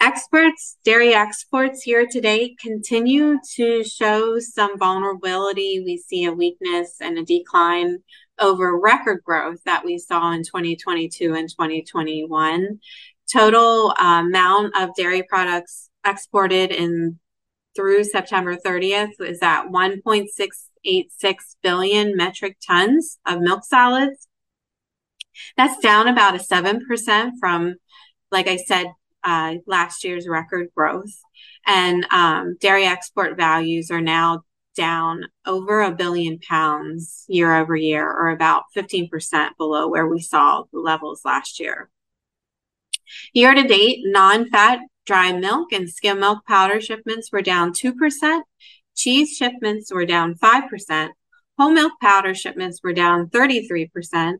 Exports, 0.00 0.78
dairy 0.84 1.14
exports 1.14 1.86
year 1.86 2.06
to 2.10 2.20
date 2.20 2.58
continue 2.60 3.38
to 3.54 3.84
show 3.84 4.40
some 4.40 4.76
vulnerability. 4.76 5.80
We 5.84 5.96
see 5.96 6.24
a 6.24 6.32
weakness 6.32 6.96
and 7.00 7.16
a 7.18 7.24
decline 7.24 7.98
over 8.40 8.76
record 8.76 9.22
growth 9.24 9.62
that 9.64 9.84
we 9.84 9.98
saw 9.98 10.32
in 10.32 10.42
2022 10.42 11.34
and 11.34 11.48
2021. 11.48 12.80
Total 13.32 13.94
uh, 13.98 14.22
amount 14.26 14.76
of 14.76 14.94
dairy 14.94 15.22
products 15.22 15.88
exported 16.04 16.70
in 16.70 17.18
through 17.74 18.04
September 18.04 18.56
30th 18.56 19.20
is 19.20 19.38
at 19.40 19.68
1.686 19.68 21.34
billion 21.62 22.16
metric 22.16 22.58
tons 22.66 23.18
of 23.26 23.40
milk 23.40 23.64
solids. 23.64 24.28
That's 25.56 25.80
down 25.80 26.08
about 26.08 26.34
a 26.34 26.38
7% 26.38 27.30
from, 27.40 27.76
like 28.30 28.48
I 28.48 28.56
said, 28.56 28.88
uh, 29.24 29.54
last 29.66 30.04
year's 30.04 30.28
record 30.28 30.68
growth. 30.76 31.14
And 31.66 32.06
um, 32.10 32.56
dairy 32.60 32.84
export 32.84 33.36
values 33.36 33.90
are 33.90 34.00
now 34.00 34.42
down 34.76 35.24
over 35.46 35.80
a 35.80 35.94
billion 35.94 36.38
pounds 36.38 37.24
year 37.28 37.54
over 37.54 37.76
year, 37.76 38.06
or 38.06 38.30
about 38.30 38.64
15% 38.76 39.56
below 39.56 39.88
where 39.88 40.06
we 40.06 40.20
saw 40.20 40.64
the 40.72 40.80
levels 40.80 41.22
last 41.24 41.60
year. 41.60 41.88
Year 43.32 43.54
to 43.54 43.62
date, 43.62 44.00
non 44.04 44.48
fat 44.48 44.80
dry 45.06 45.32
milk 45.32 45.72
and 45.72 45.90
skim 45.90 46.20
milk 46.20 46.46
powder 46.46 46.80
shipments 46.80 47.30
were 47.32 47.42
down 47.42 47.72
2%, 47.72 48.42
cheese 48.94 49.36
shipments 49.36 49.92
were 49.92 50.06
down 50.06 50.34
5%, 50.34 51.10
whole 51.58 51.70
milk 51.70 51.92
powder 52.00 52.34
shipments 52.34 52.80
were 52.82 52.92
down 52.92 53.28
33%, 53.28 54.36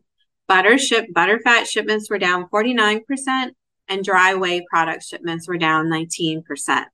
butter 0.47 0.77
ship 0.77 1.07
butterfat 1.13 1.65
shipments 1.65 2.09
were 2.09 2.17
down 2.17 2.47
49%, 2.47 3.51
and 3.87 4.03
dry 4.03 4.33
whey 4.33 4.63
product 4.69 5.03
shipments 5.03 5.47
were 5.47 5.57
down 5.57 5.87
19%. 5.87 6.85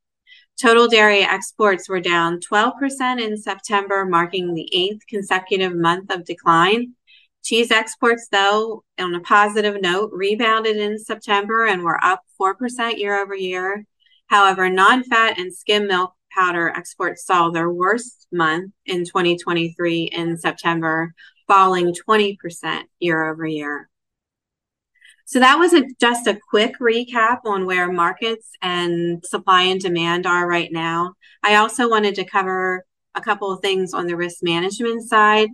Total 0.61 0.87
dairy 0.89 1.21
exports 1.21 1.87
were 1.87 2.01
down 2.01 2.39
12% 2.39 3.21
in 3.21 3.37
September, 3.37 4.05
marking 4.05 4.53
the 4.53 4.69
eighth 4.73 5.07
consecutive 5.07 5.73
month 5.73 6.11
of 6.11 6.25
decline. 6.25 6.95
Cheese 7.43 7.71
exports, 7.71 8.27
though, 8.31 8.83
on 8.99 9.15
a 9.15 9.21
positive 9.21 9.81
note, 9.81 10.11
rebounded 10.13 10.77
in 10.77 10.99
September 10.99 11.65
and 11.65 11.83
were 11.83 12.03
up 12.03 12.21
4% 12.39 12.97
year 12.97 13.21
over 13.21 13.35
year. 13.35 13.85
However, 14.27 14.69
non 14.69 15.03
fat 15.03 15.39
and 15.39 15.53
skim 15.53 15.87
milk 15.87 16.13
powder 16.31 16.69
exports 16.69 17.25
saw 17.25 17.49
their 17.49 17.71
worst 17.71 18.27
month 18.31 18.71
in 18.85 19.05
2023 19.05 20.03
in 20.03 20.37
September, 20.37 21.13
falling 21.47 21.93
20% 21.93 22.83
year 22.99 23.29
over 23.29 23.45
year. 23.45 23.89
So 25.25 25.39
that 25.39 25.59
was 25.59 25.73
a, 25.73 25.83
just 25.99 26.27
a 26.27 26.39
quick 26.49 26.79
recap 26.79 27.39
on 27.45 27.65
where 27.65 27.91
markets 27.91 28.49
and 28.61 29.23
supply 29.23 29.63
and 29.63 29.79
demand 29.79 30.25
are 30.25 30.47
right 30.47 30.71
now. 30.71 31.13
I 31.43 31.55
also 31.55 31.87
wanted 31.87 32.15
to 32.15 32.25
cover 32.25 32.83
a 33.13 33.21
couple 33.21 33.51
of 33.51 33.61
things 33.61 33.93
on 33.93 34.07
the 34.07 34.15
risk 34.15 34.41
management 34.41 35.07
side. 35.07 35.49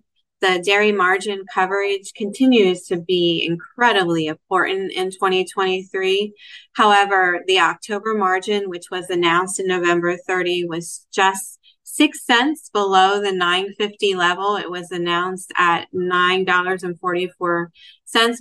The 0.45 0.61
dairy 0.63 0.91
margin 0.91 1.43
coverage 1.51 2.13
continues 2.13 2.83
to 2.83 2.97
be 2.97 3.43
incredibly 3.43 4.27
important 4.27 4.91
in 4.91 5.09
2023. 5.09 6.35
However, 6.73 7.43
the 7.47 7.59
October 7.59 8.13
margin, 8.13 8.69
which 8.69 8.91
was 8.91 9.09
announced 9.09 9.59
in 9.59 9.65
November 9.65 10.17
30, 10.17 10.65
was 10.65 11.07
just 11.11 11.59
six 11.81 12.23
cents 12.23 12.69
below 12.71 13.19
the 13.19 13.31
950 13.31 14.13
level. 14.13 14.55
It 14.55 14.69
was 14.69 14.91
announced 14.91 15.51
at 15.57 15.87
$9.44 15.95 17.67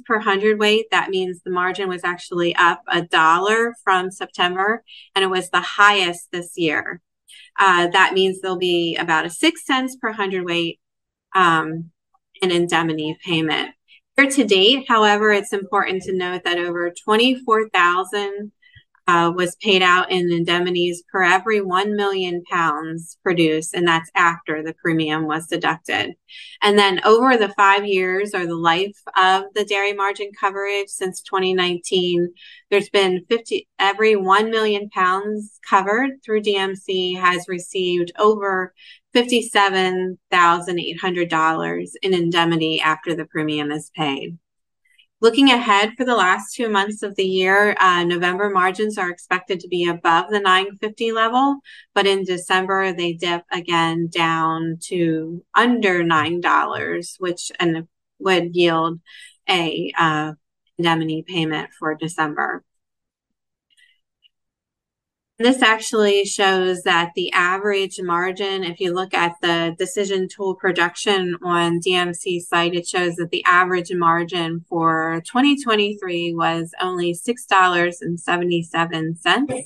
per 0.04 0.18
hundredweight. 0.18 0.90
That 0.90 1.08
means 1.08 1.40
the 1.40 1.50
margin 1.50 1.88
was 1.88 2.04
actually 2.04 2.54
up 2.56 2.82
a 2.86 3.00
dollar 3.00 3.72
from 3.82 4.10
September, 4.10 4.84
and 5.14 5.24
it 5.24 5.30
was 5.30 5.48
the 5.48 5.62
highest 5.62 6.30
this 6.32 6.52
year. 6.58 7.00
Uh, 7.58 7.88
that 7.88 8.12
means 8.12 8.42
there'll 8.42 8.58
be 8.58 8.94
about 8.94 9.24
a 9.24 9.30
six 9.30 9.64
cents 9.64 9.96
per 9.96 10.12
hundredweight 10.12 10.80
um, 11.34 11.90
in 12.42 12.50
indemnity 12.50 13.16
payment. 13.24 13.70
Here 14.16 14.30
to 14.30 14.44
date, 14.44 14.84
however, 14.88 15.32
it's 15.32 15.52
important 15.52 16.02
to 16.04 16.12
note 16.12 16.44
that 16.44 16.58
over 16.58 16.90
24,000 16.90 18.52
uh, 19.06 19.30
was 19.34 19.56
paid 19.56 19.82
out 19.82 20.10
in 20.10 20.32
indemnities 20.32 21.02
per 21.12 21.22
every 21.22 21.60
1 21.60 21.94
million 21.94 22.42
pounds 22.50 23.18
produced, 23.22 23.74
and 23.74 23.86
that's 23.86 24.10
after 24.14 24.62
the 24.62 24.72
premium 24.74 25.26
was 25.26 25.46
deducted. 25.46 26.14
And 26.62 26.78
then 26.78 27.04
over 27.04 27.36
the 27.36 27.50
five 27.50 27.84
years 27.84 28.34
or 28.34 28.46
the 28.46 28.56
life 28.56 28.96
of 29.16 29.44
the 29.54 29.64
dairy 29.64 29.92
margin 29.92 30.30
coverage 30.38 30.88
since 30.88 31.20
2019, 31.20 32.32
there's 32.70 32.88
been 32.88 33.26
50, 33.28 33.68
every 33.78 34.16
1 34.16 34.50
million 34.50 34.88
pounds 34.88 35.60
covered 35.68 36.22
through 36.24 36.40
DMC 36.40 37.18
has 37.18 37.46
received 37.46 38.10
over 38.18 38.72
$57,800 39.14 41.88
in 42.02 42.14
indemnity 42.14 42.80
after 42.80 43.14
the 43.14 43.26
premium 43.26 43.70
is 43.70 43.90
paid. 43.94 44.38
Looking 45.20 45.50
ahead 45.50 45.92
for 45.96 46.04
the 46.04 46.16
last 46.16 46.54
two 46.54 46.68
months 46.68 47.02
of 47.02 47.14
the 47.14 47.24
year, 47.24 47.76
uh, 47.80 48.04
November 48.04 48.50
margins 48.50 48.98
are 48.98 49.10
expected 49.10 49.60
to 49.60 49.68
be 49.68 49.88
above 49.88 50.26
the 50.30 50.40
950 50.40 51.12
level, 51.12 51.60
but 51.94 52.06
in 52.06 52.24
December 52.24 52.92
they 52.92 53.14
dip 53.14 53.42
again 53.50 54.08
down 54.08 54.78
to 54.82 55.42
under 55.54 56.02
$9, 56.02 57.14
which 57.20 57.50
and 57.58 57.88
would 58.18 58.54
yield 58.54 59.00
a 59.48 59.92
uh, 59.96 60.32
indemnity 60.78 61.24
payment 61.26 61.70
for 61.78 61.94
December. 61.94 62.62
This 65.36 65.62
actually 65.62 66.24
shows 66.26 66.82
that 66.82 67.10
the 67.16 67.32
average 67.32 67.98
margin, 68.00 68.62
if 68.62 68.78
you 68.78 68.94
look 68.94 69.12
at 69.14 69.34
the 69.42 69.74
decision 69.76 70.28
tool 70.28 70.54
production 70.54 71.36
on 71.42 71.80
DMC 71.80 72.40
site, 72.40 72.74
it 72.74 72.86
shows 72.86 73.16
that 73.16 73.30
the 73.30 73.44
average 73.44 73.92
margin 73.92 74.64
for 74.68 75.20
2023 75.26 76.34
was 76.34 76.70
only 76.80 77.14
$6.77. 77.14 79.62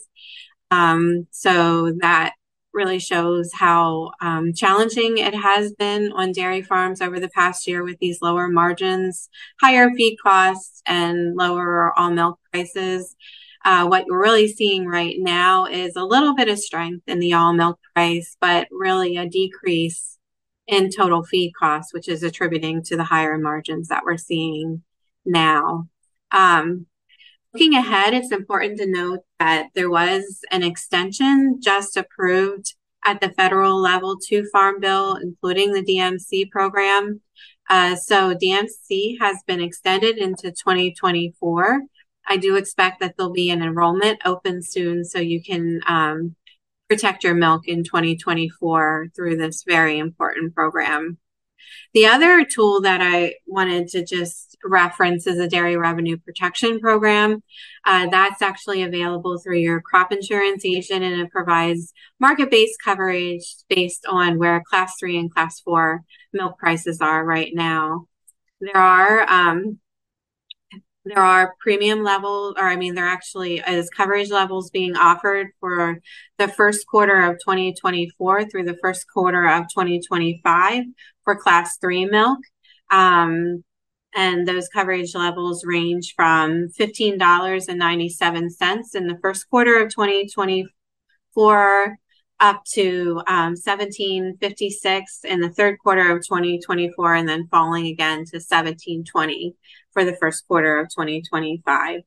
Um, 0.70 1.26
so 1.30 1.92
that 2.00 2.32
really 2.72 2.98
shows 2.98 3.50
how 3.52 4.12
um, 4.22 4.54
challenging 4.54 5.18
it 5.18 5.34
has 5.34 5.74
been 5.74 6.12
on 6.12 6.32
dairy 6.32 6.62
farms 6.62 7.02
over 7.02 7.20
the 7.20 7.28
past 7.28 7.66
year 7.66 7.84
with 7.84 7.98
these 7.98 8.22
lower 8.22 8.48
margins, 8.48 9.28
higher 9.60 9.90
feed 9.94 10.16
costs, 10.22 10.80
and 10.86 11.36
lower 11.36 11.92
all 11.98 12.10
milk 12.10 12.40
prices. 12.52 13.14
Uh, 13.64 13.86
what 13.86 14.04
we're 14.08 14.22
really 14.22 14.48
seeing 14.48 14.86
right 14.86 15.16
now 15.18 15.66
is 15.66 15.96
a 15.96 16.04
little 16.04 16.34
bit 16.34 16.48
of 16.48 16.58
strength 16.58 17.02
in 17.06 17.18
the 17.18 17.32
all 17.32 17.52
milk 17.52 17.78
price, 17.94 18.36
but 18.40 18.68
really 18.70 19.16
a 19.16 19.28
decrease 19.28 20.18
in 20.66 20.90
total 20.90 21.24
feed 21.24 21.52
costs, 21.58 21.92
which 21.92 22.08
is 22.08 22.22
attributing 22.22 22.82
to 22.82 22.96
the 22.96 23.04
higher 23.04 23.38
margins 23.38 23.88
that 23.88 24.04
we're 24.04 24.16
seeing 24.16 24.82
now. 25.24 25.88
Um, 26.30 26.86
looking 27.52 27.74
ahead, 27.74 28.14
it's 28.14 28.32
important 28.32 28.78
to 28.78 28.86
note 28.86 29.20
that 29.40 29.68
there 29.74 29.90
was 29.90 30.40
an 30.50 30.62
extension 30.62 31.58
just 31.60 31.96
approved 31.96 32.74
at 33.04 33.20
the 33.20 33.30
federal 33.30 33.80
level 33.80 34.18
to 34.28 34.48
Farm 34.52 34.80
Bill, 34.80 35.16
including 35.16 35.72
the 35.72 35.82
DMC 35.82 36.50
program. 36.50 37.22
Uh, 37.70 37.96
so 37.96 38.34
DMC 38.34 39.18
has 39.20 39.38
been 39.46 39.60
extended 39.60 40.18
into 40.18 40.50
2024. 40.50 41.82
I 42.28 42.36
do 42.36 42.56
expect 42.56 43.00
that 43.00 43.16
there'll 43.16 43.32
be 43.32 43.50
an 43.50 43.62
enrollment 43.62 44.20
open 44.24 44.62
soon 44.62 45.04
so 45.04 45.18
you 45.18 45.42
can 45.42 45.80
um, 45.86 46.36
protect 46.88 47.24
your 47.24 47.34
milk 47.34 47.66
in 47.66 47.84
2024 47.84 49.08
through 49.16 49.36
this 49.36 49.64
very 49.66 49.98
important 49.98 50.54
program. 50.54 51.18
The 51.94 52.06
other 52.06 52.44
tool 52.44 52.82
that 52.82 53.00
I 53.02 53.34
wanted 53.46 53.88
to 53.88 54.04
just 54.04 54.56
reference 54.64 55.26
is 55.26 55.38
a 55.38 55.48
dairy 55.48 55.76
revenue 55.76 56.16
protection 56.18 56.80
program. 56.80 57.42
Uh, 57.84 58.08
that's 58.08 58.42
actually 58.42 58.82
available 58.82 59.38
through 59.38 59.58
your 59.58 59.80
crop 59.80 60.12
insurance 60.12 60.64
agent 60.64 61.02
and 61.02 61.20
it 61.20 61.30
provides 61.30 61.92
market 62.20 62.50
based 62.50 62.78
coverage 62.82 63.56
based 63.68 64.04
on 64.06 64.38
where 64.38 64.62
class 64.68 64.94
three 64.98 65.18
and 65.18 65.32
class 65.32 65.60
four 65.60 66.02
milk 66.32 66.58
prices 66.58 67.00
are 67.00 67.24
right 67.24 67.52
now. 67.54 68.06
There 68.60 68.76
are 68.76 69.28
um, 69.28 69.78
there 71.08 71.22
are 71.22 71.54
premium 71.60 72.02
level, 72.02 72.54
or 72.56 72.64
I 72.64 72.76
mean, 72.76 72.94
there 72.94 73.06
actually 73.06 73.58
is 73.58 73.90
coverage 73.90 74.30
levels 74.30 74.70
being 74.70 74.96
offered 74.96 75.48
for 75.60 76.00
the 76.38 76.48
first 76.48 76.86
quarter 76.86 77.22
of 77.22 77.38
2024 77.38 78.44
through 78.44 78.64
the 78.64 78.78
first 78.82 79.06
quarter 79.12 79.48
of 79.48 79.68
2025 79.68 80.84
for 81.24 81.36
class 81.36 81.78
three 81.78 82.04
milk. 82.04 82.38
Um, 82.90 83.64
and 84.14 84.48
those 84.48 84.68
coverage 84.68 85.14
levels 85.14 85.64
range 85.64 86.14
from 86.16 86.68
$15.97 86.78 88.94
in 88.94 89.06
the 89.06 89.18
first 89.20 89.48
quarter 89.50 89.82
of 89.82 89.90
2024 89.90 91.98
up 92.40 92.64
to 92.64 93.20
um, 93.26 93.54
1756 93.56 95.20
in 95.24 95.40
the 95.40 95.50
third 95.50 95.78
quarter 95.80 96.14
of 96.14 96.24
2024 96.24 97.14
and 97.14 97.28
then 97.28 97.48
falling 97.48 97.86
again 97.86 98.18
to 98.18 98.36
1720 98.36 99.54
for 99.92 100.04
the 100.04 100.16
first 100.16 100.46
quarter 100.46 100.78
of 100.78 100.88
2025 100.88 102.02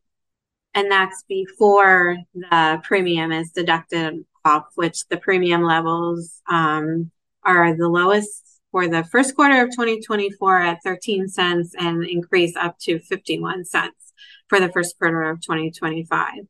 and 0.74 0.92
that's 0.92 1.24
before 1.28 2.18
the 2.34 2.82
premium 2.84 3.32
is 3.32 3.52
deducted 3.52 4.24
off 4.46 4.66
which 4.76 5.06
the 5.10 5.18
premium 5.18 5.64
levels 5.64 6.42
um, 6.50 7.12
are 7.44 7.76
the 7.76 7.90
lowest 7.90 8.60
for 8.72 8.88
the 8.88 9.04
first 9.04 9.36
quarter 9.36 9.62
of 9.62 9.70
2024 9.72 10.62
at 10.62 10.80
13 10.84 11.28
cents 11.28 11.76
and 11.78 12.06
increase 12.06 12.56
up 12.56 12.78
to 12.80 13.00
51 13.00 13.66
cents 13.66 14.14
for 14.48 14.60
the 14.60 14.70
first 14.70 14.98
quarter 14.98 15.24
of 15.24 15.42
2025 15.42 16.46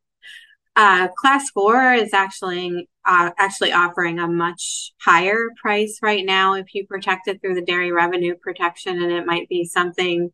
uh, 0.75 1.07
class 1.09 1.49
four 1.49 1.93
is 1.93 2.13
actually 2.13 2.87
uh, 3.05 3.31
actually 3.37 3.73
offering 3.73 4.19
a 4.19 4.27
much 4.27 4.93
higher 5.01 5.49
price 5.61 5.99
right 6.01 6.25
now 6.25 6.53
if 6.53 6.73
you 6.73 6.85
protect 6.85 7.27
it 7.27 7.41
through 7.41 7.55
the 7.55 7.61
dairy 7.61 7.91
revenue 7.91 8.35
protection, 8.41 9.01
and 9.01 9.11
it 9.11 9.25
might 9.25 9.49
be 9.49 9.65
something 9.65 10.31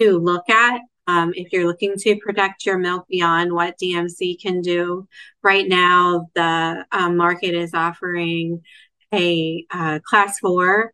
to 0.00 0.18
look 0.18 0.48
at 0.48 0.80
um, 1.06 1.32
if 1.34 1.52
you're 1.52 1.66
looking 1.66 1.94
to 1.96 2.16
protect 2.16 2.66
your 2.66 2.78
milk 2.78 3.06
beyond 3.08 3.52
what 3.52 3.78
DMC 3.78 4.40
can 4.40 4.60
do. 4.60 5.06
Right 5.42 5.66
now, 5.66 6.28
the 6.34 6.84
um, 6.92 7.16
market 7.16 7.54
is 7.54 7.72
offering 7.72 8.62
a 9.12 9.64
uh, 9.72 10.00
class 10.04 10.38
four 10.38 10.92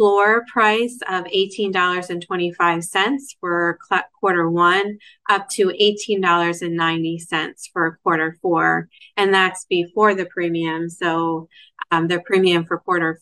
floor 0.00 0.44
price 0.50 0.98
of 1.10 1.24
$18.25 1.24 3.20
for 3.38 3.78
quarter 4.18 4.48
one, 4.48 4.96
up 5.28 5.46
to 5.50 5.66
$18.90 5.66 7.70
for 7.70 7.98
quarter 8.02 8.38
four. 8.40 8.88
And 9.18 9.34
that's 9.34 9.66
before 9.66 10.14
the 10.14 10.24
premium. 10.24 10.88
So 10.88 11.50
um, 11.90 12.08
the 12.08 12.20
premium 12.20 12.64
for 12.64 12.78
quarter 12.78 13.20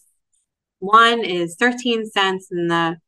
one 0.78 1.24
is 1.24 1.56
13 1.56 2.06
cents 2.06 2.52
and 2.52 2.70
the 2.70 2.98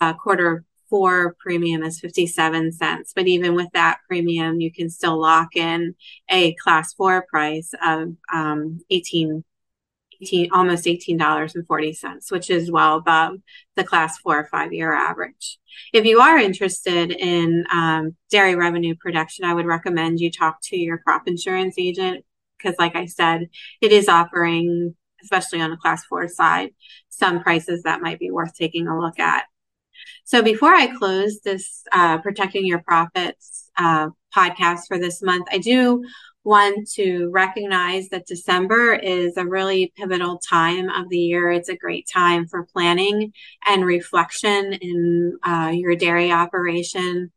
uh, 0.00 0.14
quarter 0.14 0.64
four 0.90 1.36
premium 1.38 1.84
is 1.84 2.00
57 2.00 2.72
cents. 2.72 3.12
But 3.14 3.28
even 3.28 3.54
with 3.54 3.68
that 3.74 3.98
premium, 4.08 4.60
you 4.60 4.72
can 4.72 4.90
still 4.90 5.20
lock 5.20 5.54
in 5.54 5.94
a 6.28 6.54
class 6.54 6.94
four 6.94 7.24
price 7.30 7.72
of 7.80 8.16
um, 8.32 8.80
18 8.90 9.44
18, 10.20 10.50
almost 10.52 10.84
$18.40, 10.84 12.30
which 12.30 12.50
is 12.50 12.70
well 12.70 12.96
above 12.96 13.36
the 13.76 13.84
class 13.84 14.18
four 14.18 14.38
or 14.38 14.46
five 14.46 14.72
year 14.72 14.92
average. 14.92 15.58
If 15.92 16.04
you 16.04 16.20
are 16.20 16.38
interested 16.38 17.10
in 17.10 17.64
um, 17.72 18.16
dairy 18.30 18.54
revenue 18.54 18.94
production, 18.98 19.44
I 19.44 19.54
would 19.54 19.66
recommend 19.66 20.20
you 20.20 20.30
talk 20.30 20.58
to 20.64 20.76
your 20.76 20.98
crop 20.98 21.28
insurance 21.28 21.76
agent 21.78 22.24
because, 22.56 22.76
like 22.78 22.96
I 22.96 23.06
said, 23.06 23.48
it 23.80 23.92
is 23.92 24.08
offering, 24.08 24.94
especially 25.22 25.60
on 25.60 25.70
the 25.70 25.76
class 25.76 26.04
four 26.04 26.26
side, 26.28 26.70
some 27.08 27.42
prices 27.42 27.82
that 27.84 28.02
might 28.02 28.18
be 28.18 28.30
worth 28.30 28.54
taking 28.54 28.88
a 28.88 28.98
look 28.98 29.18
at. 29.18 29.44
So 30.24 30.42
before 30.42 30.74
I 30.74 30.94
close 30.96 31.40
this 31.40 31.84
uh, 31.92 32.18
Protecting 32.18 32.66
Your 32.66 32.80
Profits 32.80 33.70
uh, 33.76 34.10
podcast 34.34 34.80
for 34.86 34.98
this 34.98 35.22
month, 35.22 35.46
I 35.50 35.58
do 35.58 36.04
one 36.42 36.84
to 36.94 37.28
recognize 37.30 38.08
that 38.08 38.26
December 38.26 38.94
is 38.94 39.36
a 39.36 39.46
really 39.46 39.92
pivotal 39.96 40.38
time 40.38 40.88
of 40.88 41.08
the 41.08 41.18
year. 41.18 41.50
It's 41.50 41.68
a 41.68 41.76
great 41.76 42.08
time 42.12 42.46
for 42.46 42.64
planning 42.64 43.32
and 43.66 43.84
reflection 43.84 44.72
in 44.72 45.38
uh, 45.42 45.72
your 45.74 45.96
dairy 45.96 46.32
operation. 46.32 47.30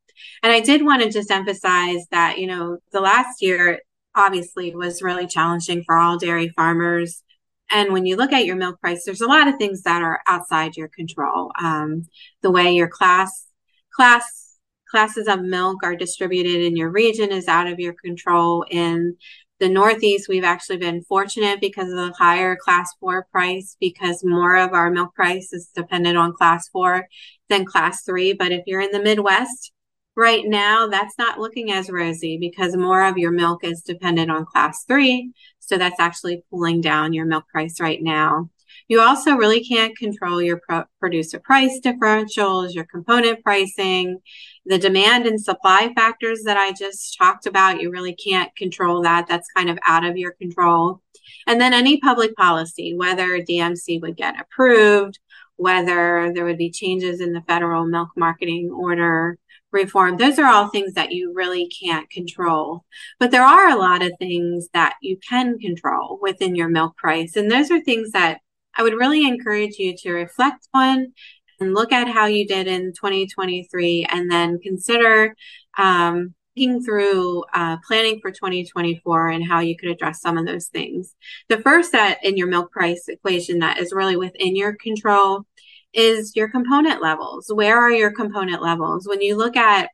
And 0.44 0.52
I 0.52 0.60
did 0.60 0.86
want 0.86 1.02
to 1.04 1.10
just 1.10 1.32
emphasize 1.32 2.06
that, 2.12 2.38
you 2.38 2.48
know, 2.48 2.78
the 2.92 3.02
last 3.02 3.42
year 3.42 3.82
obviously 4.16 4.76
was 4.76 5.02
really 5.02 5.28
challenging 5.28 5.84
for 5.84 5.98
all 5.98 6.18
dairy 6.18 6.50
farmers. 6.50 7.24
And 7.72 7.94
when 7.94 8.06
you 8.06 8.18
look 8.18 8.34
at 8.34 8.46
your 8.46 8.58
milk 8.58 8.80
price, 8.82 9.04
there's 9.06 9.22
a 9.22 9.28
lot 9.28 9.48
of 9.48 9.56
things 9.58 9.84
that 9.84 10.02
are 10.02 10.20
outside 10.28 10.76
your 10.76 10.90
control. 10.90 11.52
Um, 11.60 12.08
the 12.42 12.52
way 12.52 12.74
your 12.74 12.90
class 12.90 13.48
class 13.94 14.51
classes 14.92 15.28
of 15.28 15.42
milk 15.42 15.78
are 15.84 15.96
distributed 15.96 16.62
in 16.62 16.76
your 16.76 16.92
region 16.92 17.32
is 17.32 17.48
out 17.48 17.68
of 17.68 17.80
your 17.80 17.94
control. 17.94 18.66
In 18.70 19.16
the 19.60 19.70
Northeast, 19.70 20.28
we've 20.28 20.44
actually 20.44 20.78
been 20.78 21.04
fortunate 21.04 21.62
because 21.62 21.90
of 21.90 21.96
the 21.96 22.14
higher 22.18 22.58
class 22.62 22.92
four 23.00 23.26
price, 23.32 23.78
because 23.80 24.24
more 24.24 24.58
of 24.58 24.74
our 24.74 24.92
milk 24.92 25.16
price 25.16 25.54
is 25.54 25.72
dependent 25.74 26.18
on 26.18 26.34
class 26.34 26.68
four 26.70 27.08
than 27.48 27.66
class 27.66 28.04
three. 28.04 28.34
But 28.34 28.52
if 28.52 28.64
you're 28.66 28.82
in 28.82 28.92
the 28.92 29.02
Midwest, 29.02 29.72
right 30.16 30.44
now, 30.46 30.88
that's 30.88 31.18
not 31.18 31.40
looking 31.40 31.72
as 31.72 31.90
rosy 31.90 32.38
because 32.38 32.76
more 32.76 33.06
of 33.06 33.18
your 33.18 33.32
milk 33.32 33.64
is 33.64 33.82
dependent 33.82 34.30
on 34.30 34.46
class 34.46 34.84
three. 34.86 35.32
So 35.60 35.78
that's 35.78 36.00
actually 36.00 36.44
pulling 36.50 36.82
down 36.82 37.14
your 37.14 37.26
milk 37.26 37.48
price 37.48 37.80
right 37.80 38.00
now. 38.02 38.50
You 38.92 39.00
also 39.00 39.36
really 39.36 39.64
can't 39.64 39.98
control 39.98 40.42
your 40.42 40.58
pro- 40.68 40.84
producer 41.00 41.40
price 41.40 41.80
differentials, 41.80 42.74
your 42.74 42.84
component 42.84 43.42
pricing, 43.42 44.20
the 44.66 44.78
demand 44.78 45.26
and 45.26 45.40
supply 45.40 45.94
factors 45.96 46.42
that 46.44 46.58
I 46.58 46.74
just 46.74 47.18
talked 47.18 47.46
about. 47.46 47.80
You 47.80 47.90
really 47.90 48.14
can't 48.14 48.54
control 48.58 49.02
that. 49.04 49.28
That's 49.30 49.48
kind 49.56 49.70
of 49.70 49.80
out 49.88 50.04
of 50.04 50.18
your 50.18 50.34
control. 50.34 51.02
And 51.48 51.62
then 51.62 51.74
any 51.74 52.02
public 52.02 52.36
policy, 52.36 52.94
whether 52.94 53.40
DMC 53.40 54.02
would 54.02 54.18
get 54.18 54.38
approved, 54.38 55.20
whether 55.56 56.34
there 56.36 56.44
would 56.44 56.58
be 56.58 56.70
changes 56.70 57.22
in 57.22 57.32
the 57.32 57.44
federal 57.48 57.86
milk 57.86 58.10
marketing 58.18 58.72
order 58.72 59.38
reform. 59.72 60.18
Those 60.18 60.38
are 60.38 60.52
all 60.52 60.68
things 60.68 60.96
that 60.96 61.14
you 61.14 61.32
really 61.34 61.72
can't 61.82 62.10
control. 62.10 62.84
But 63.22 63.32
there 63.32 63.46
are 63.46 63.70
a 63.70 63.80
lot 63.80 64.04
of 64.04 64.12
things 64.20 64.68
that 64.74 64.96
you 65.02 65.18
can 65.30 65.60
control 65.60 66.20
within 66.22 66.56
your 66.56 66.68
milk 66.68 66.98
price. 66.98 67.38
And 67.38 67.50
those 67.50 67.72
are 67.72 67.80
things 67.80 68.12
that 68.12 68.42
I 68.76 68.84
would 68.84 68.94
really 68.94 69.28
encourage 69.28 69.78
you 69.78 69.96
to 69.98 70.12
reflect 70.12 70.68
on 70.74 71.14
and 71.60 71.74
look 71.74 71.92
at 71.92 72.08
how 72.08 72.26
you 72.26 72.48
did 72.48 72.68
in 72.68 72.94
2023 72.94 74.08
and 74.10 74.32
then 74.32 74.60
consider 74.60 75.36
um, 75.78 76.34
thinking 76.56 76.84
through 76.84 77.44
uh, 77.54 77.78
planning 77.86 78.20
for 78.22 78.32
2024 78.32 79.30
and 79.30 79.48
how 79.48 79.60
you 79.60 79.76
could 79.78 79.90
address 79.90 80.22
some 80.22 80.38
of 80.38 80.46
those 80.46 80.68
things. 80.68 81.16
The 81.50 81.60
first 81.60 81.92
that 81.94 82.24
in 82.24 82.38
your 82.38 82.48
milk 82.48 82.72
price 82.72 83.08
equation 83.08 83.60
that 83.60 83.80
is 83.80 83.94
really 83.94 84.18
within 84.18 84.56
your 84.56 84.76
control 84.76 85.46
is 85.94 86.36
your 86.36 86.50
component 86.50 87.02
levels. 87.02 87.52
Where 87.54 87.78
are 87.78 87.92
your 87.92 88.12
component 88.12 88.62
levels? 88.62 89.08
When 89.08 89.22
you 89.22 89.36
look 89.36 89.56
at 89.56 89.90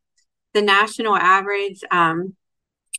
the 0.53 0.61
national 0.61 1.15
average, 1.15 1.81
um, 1.91 2.35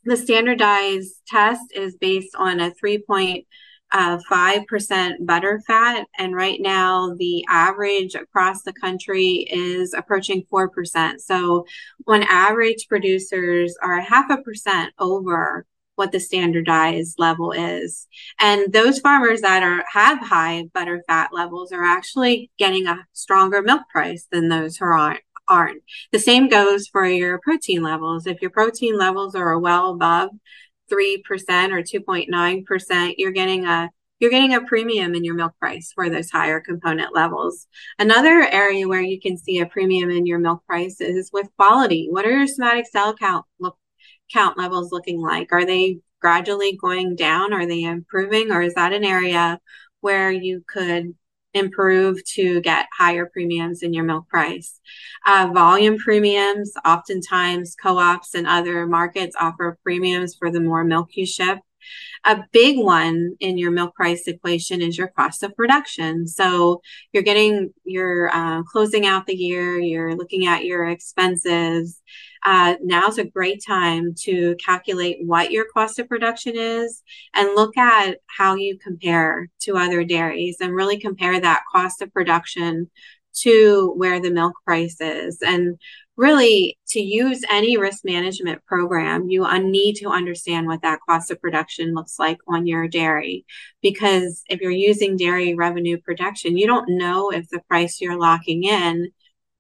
the 0.05 0.17
standardized 0.17 1.21
test 1.27 1.73
is 1.75 1.97
based 1.97 2.35
on 2.37 2.61
a 2.61 2.73
three 2.75 2.99
point 2.99 3.47
uh, 3.93 4.19
5% 4.31 5.27
butter 5.27 5.61
fat. 5.67 6.07
And 6.19 6.35
right 6.35 6.61
now, 6.61 7.15
the 7.17 7.45
average 7.49 8.15
across 8.15 8.63
the 8.63 8.73
country 8.73 9.47
is 9.51 9.95
approaching 9.95 10.45
4%. 10.53 11.21
So, 11.21 11.67
on 12.07 12.23
average, 12.25 12.87
producers 12.89 13.77
are 13.83 14.01
half 14.01 14.31
a 14.31 14.43
percent 14.43 14.93
over 14.99 15.67
what 15.99 16.13
the 16.13 16.21
standardized 16.21 17.17
level 17.19 17.51
is. 17.51 18.07
And 18.39 18.73
those 18.73 19.01
farmers 19.01 19.41
that 19.41 19.65
are 19.65 19.85
have 19.93 20.21
high 20.21 20.65
butter 20.73 21.03
fat 21.09 21.31
levels 21.33 21.73
are 21.73 21.83
actually 21.83 22.51
getting 22.57 22.87
a 22.87 23.05
stronger 23.13 23.63
milk 23.63 23.83
price 23.91 24.27
than 24.31 24.49
those 24.49 24.77
who 24.77 24.87
aren't. 24.87 25.21
Aren't. 25.49 25.83
The 26.13 26.19
same 26.19 26.51
goes 26.51 26.89
for 26.89 27.07
your 27.07 27.41
protein 27.41 27.83
levels. 27.83 28.27
If 28.27 28.43
your 28.43 28.51
protein 28.51 28.99
levels 28.99 29.35
are 29.35 29.59
well 29.59 29.93
above 29.93 30.29
3% 30.91 31.23
or 31.23 31.83
2.9%, 31.83 33.15
you're 33.19 33.33
getting 33.33 33.67
a 33.67 33.91
you're 34.21 34.31
getting 34.31 34.55
a 34.55 34.63
premium 34.63 35.15
in 35.15 35.23
your 35.23 35.37
milk 35.37 35.53
price 35.61 35.93
for 35.95 36.11
those 36.11 36.29
higher 36.29 36.61
component 36.61 37.15
levels. 37.15 37.69
Another 38.01 38.43
area 38.51 38.89
where 38.89 39.01
you 39.01 39.21
can 39.21 39.37
see 39.37 39.61
a 39.61 39.67
premium 39.67 40.11
in 40.11 40.27
your 40.27 40.41
milk 40.41 40.67
price 40.67 41.01
is 41.01 41.31
with 41.33 41.49
quality. 41.57 42.09
What 42.11 42.27
are 42.27 42.31
your 42.31 42.49
somatic 42.49 42.87
cell 42.89 43.15
count 43.15 43.47
look, 43.61 43.79
count 44.33 44.59
levels 44.59 44.91
looking 44.91 45.21
like? 45.21 45.53
Are 45.53 45.65
they 45.65 46.01
gradually 46.21 46.77
going 46.77 47.15
down? 47.15 47.53
Are 47.53 47.67
they 47.67 47.85
improving? 47.85 48.51
Or 48.51 48.61
is 48.61 48.75
that 48.75 48.93
an 48.93 49.05
area 49.05 49.61
where 50.01 50.33
you 50.33 50.65
could 50.67 51.15
improve 51.55 52.25
to 52.25 52.61
get 52.61 52.87
higher 52.97 53.27
premiums 53.27 53.83
in 53.83 53.93
your 53.93 54.05
milk 54.05 54.29
price. 54.29 54.81
Uh, 55.27 55.51
volume 55.53 55.99
premiums, 55.99 56.73
oftentimes 56.85 57.75
co 57.75 57.99
ops 57.99 58.35
and 58.35 58.47
other 58.47 58.87
markets 58.87 59.37
offer 59.39 59.79
premiums 59.83 60.35
for 60.35 60.51
the 60.51 60.61
more 60.61 60.85
milk 60.85 61.17
you 61.17 61.27
ship. 61.27 61.59
A 62.25 62.45
big 62.53 62.79
one 62.79 63.37
in 63.41 63.57
your 63.57 63.71
milk 63.71 63.95
price 63.95 64.27
equation 64.27 64.83
is 64.83 64.99
your 64.99 65.09
cost 65.09 65.43
of 65.43 65.57
production. 65.57 66.27
So 66.27 66.83
you're 67.13 67.23
getting, 67.23 67.73
you're 67.85 68.29
uh, 68.35 68.63
closing 68.65 69.07
out 69.07 69.27
the 69.27 69.37
year, 69.37 69.79
you're 69.79 70.15
looking 70.15 70.47
at 70.47 70.65
your 70.65 70.87
expenses. 70.87 72.03
Uh, 72.45 72.75
now's 72.83 73.19
a 73.19 73.25
great 73.25 73.63
time 73.67 74.15
to 74.15 74.57
calculate 74.57 75.19
what 75.25 75.51
your 75.51 75.67
cost 75.73 75.99
of 75.99 76.09
production 76.09 76.57
is 76.57 77.03
and 77.35 77.55
look 77.55 77.77
at 77.77 78.19
how 78.27 78.55
you 78.55 78.79
compare 78.79 79.49
to 79.61 79.77
other 79.77 80.05
dairies 80.05 80.57
and 80.61 80.75
really 80.75 80.99
compare 80.99 81.41
that 81.41 81.63
cost 81.73 82.03
of 82.03 82.13
production 82.13 82.91
to 83.35 83.93
where 83.97 84.21
the 84.21 84.31
milk 84.31 84.55
price 84.65 85.01
is. 85.01 85.39
And 85.43 85.79
really, 86.17 86.77
to 86.89 87.01
use 87.01 87.45
any 87.49 87.77
risk 87.77 88.05
management 88.05 88.65
program, 88.67 89.31
you 89.31 89.47
need 89.63 89.95
to 89.95 90.09
understand 90.09 90.67
what 90.67 90.83
that 90.83 90.99
cost 91.09 91.31
of 91.31 91.41
production 91.41 91.95
looks 91.95 92.19
like 92.19 92.39
on 92.49 92.67
your 92.67 92.89
dairy. 92.89 93.47
Because 93.83 94.43
if 94.49 94.61
you're 94.61 94.71
using 94.71 95.17
dairy 95.17 95.55
revenue 95.55 95.99
protection, 95.99 96.59
you 96.59 96.67
don't 96.67 96.99
know 96.99 97.31
if 97.31 97.49
the 97.49 97.61
price 97.69 98.01
you're 98.01 98.19
locking 98.19 98.65
in 98.65 99.13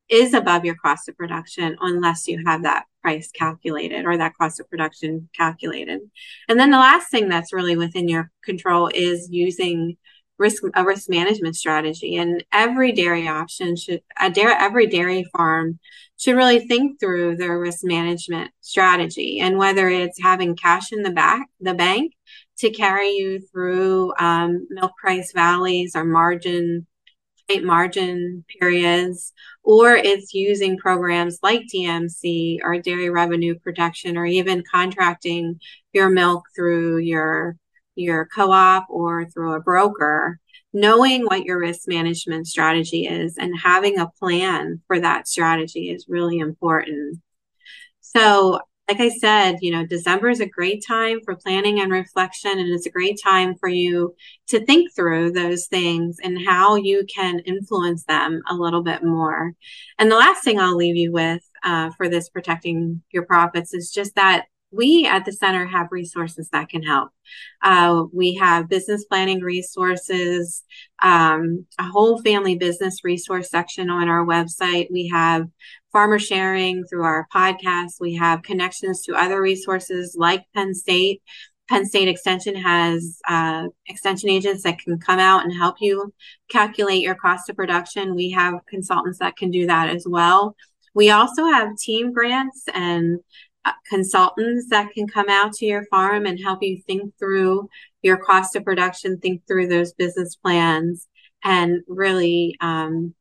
is 0.08 0.34
above 0.34 0.64
your 0.64 0.76
cost 0.76 1.08
of 1.08 1.16
production 1.16 1.76
unless 1.80 2.26
you 2.26 2.42
have 2.46 2.62
that 2.62 2.84
price 3.02 3.30
calculated 3.30 4.04
or 4.06 4.16
that 4.16 4.36
cost 4.36 4.60
of 4.60 4.68
production 4.70 5.28
calculated. 5.36 6.00
And 6.48 6.58
then 6.58 6.70
the 6.70 6.78
last 6.78 7.10
thing 7.10 7.28
that's 7.28 7.52
really 7.52 7.76
within 7.76 8.08
your 8.08 8.30
control 8.42 8.90
is 8.92 9.28
using 9.30 9.96
risk 10.38 10.62
a 10.74 10.84
risk 10.84 11.08
management 11.10 11.56
strategy 11.56 12.16
and 12.16 12.44
every 12.52 12.92
dairy 12.92 13.26
option 13.26 13.74
should 13.76 14.00
a 14.20 14.30
dairy 14.30 14.54
every 14.56 14.86
dairy 14.86 15.24
farm 15.36 15.78
should 16.16 16.36
really 16.36 16.60
think 16.60 16.98
through 17.00 17.36
their 17.36 17.58
risk 17.58 17.80
management 17.82 18.50
strategy 18.60 19.40
and 19.40 19.58
whether 19.58 19.88
it's 19.88 20.22
having 20.22 20.54
cash 20.54 20.92
in 20.92 21.02
the 21.02 21.10
back 21.10 21.48
the 21.60 21.74
bank 21.74 22.12
to 22.58 22.70
carry 22.70 23.10
you 23.10 23.40
through 23.52 24.12
um, 24.18 24.66
milk 24.70 24.92
price 25.00 25.32
valleys 25.32 25.94
or 25.94 26.04
margin 26.04 26.86
margin 27.64 28.44
periods 28.58 29.32
or 29.62 29.94
it's 29.94 30.34
using 30.34 30.76
programs 30.76 31.38
like 31.42 31.62
DMC 31.72 32.60
or 32.62 32.80
dairy 32.80 33.10
revenue 33.10 33.58
protection 33.58 34.16
or 34.16 34.26
even 34.26 34.62
contracting 34.70 35.58
your 35.92 36.10
milk 36.10 36.44
through 36.54 36.98
your 36.98 37.56
your 37.94 38.28
co-op 38.34 38.86
or 38.88 39.26
through 39.26 39.54
a 39.54 39.60
broker 39.60 40.38
knowing 40.72 41.24
what 41.24 41.44
your 41.44 41.58
risk 41.58 41.88
management 41.88 42.46
strategy 42.46 43.06
is 43.06 43.36
and 43.38 43.58
having 43.58 43.98
a 43.98 44.10
plan 44.18 44.80
for 44.86 45.00
that 45.00 45.26
strategy 45.26 45.90
is 45.90 46.06
really 46.08 46.38
important. 46.38 47.18
So 48.00 48.60
like 48.88 49.00
I 49.00 49.10
said, 49.10 49.58
you 49.60 49.70
know, 49.70 49.84
December 49.84 50.30
is 50.30 50.40
a 50.40 50.46
great 50.46 50.82
time 50.86 51.20
for 51.22 51.36
planning 51.36 51.80
and 51.80 51.92
reflection, 51.92 52.52
and 52.52 52.72
it's 52.72 52.86
a 52.86 52.90
great 52.90 53.20
time 53.22 53.54
for 53.54 53.68
you 53.68 54.14
to 54.48 54.64
think 54.64 54.94
through 54.94 55.32
those 55.32 55.66
things 55.66 56.16
and 56.22 56.38
how 56.46 56.76
you 56.76 57.04
can 57.14 57.40
influence 57.40 58.04
them 58.04 58.42
a 58.48 58.54
little 58.54 58.82
bit 58.82 59.04
more. 59.04 59.52
And 59.98 60.10
the 60.10 60.16
last 60.16 60.42
thing 60.42 60.58
I'll 60.58 60.74
leave 60.76 60.96
you 60.96 61.12
with 61.12 61.42
uh, 61.62 61.90
for 61.98 62.08
this 62.08 62.30
protecting 62.30 63.02
your 63.10 63.26
profits 63.26 63.74
is 63.74 63.92
just 63.92 64.14
that 64.14 64.46
we 64.70 65.06
at 65.06 65.24
the 65.24 65.32
center 65.32 65.66
have 65.66 65.88
resources 65.90 66.48
that 66.50 66.68
can 66.68 66.82
help. 66.82 67.10
Uh, 67.62 68.04
we 68.12 68.34
have 68.34 68.68
business 68.68 69.04
planning 69.04 69.40
resources, 69.40 70.62
um, 71.02 71.66
a 71.78 71.84
whole 71.84 72.20
family 72.22 72.56
business 72.56 73.02
resource 73.04 73.50
section 73.50 73.88
on 73.88 74.08
our 74.08 74.24
website. 74.24 74.90
We 74.90 75.08
have 75.08 75.46
farmer 75.92 76.18
sharing 76.18 76.84
through 76.84 77.04
our 77.04 77.26
podcast. 77.34 77.92
We 78.00 78.14
have 78.16 78.42
connections 78.42 79.02
to 79.02 79.14
other 79.14 79.40
resources 79.40 80.14
like 80.18 80.44
Penn 80.54 80.74
State. 80.74 81.22
Penn 81.68 81.84
State 81.84 82.08
Extension 82.08 82.54
has 82.56 83.20
uh, 83.28 83.68
extension 83.86 84.30
agents 84.30 84.62
that 84.62 84.78
can 84.78 84.98
come 84.98 85.18
out 85.18 85.44
and 85.44 85.52
help 85.52 85.76
you 85.80 86.12
calculate 86.50 87.02
your 87.02 87.14
cost 87.14 87.50
of 87.50 87.56
production. 87.56 88.14
We 88.14 88.30
have 88.30 88.54
consultants 88.68 89.18
that 89.18 89.36
can 89.36 89.50
do 89.50 89.66
that 89.66 89.90
as 89.90 90.06
well. 90.08 90.56
We 90.94 91.10
also 91.10 91.44
have 91.44 91.76
team 91.76 92.12
grants 92.12 92.64
and 92.74 93.20
consultants 93.88 94.68
that 94.70 94.92
can 94.92 95.06
come 95.06 95.28
out 95.28 95.52
to 95.54 95.66
your 95.66 95.84
farm 95.86 96.26
and 96.26 96.38
help 96.38 96.62
you 96.62 96.80
think 96.86 97.12
through 97.18 97.68
your 98.02 98.16
cost 98.16 98.56
of 98.56 98.64
production, 98.64 99.18
think 99.18 99.42
through 99.46 99.68
those 99.68 99.92
business 99.92 100.36
plans, 100.36 101.08
and 101.44 101.82
really, 101.86 102.56
um, 102.60 103.14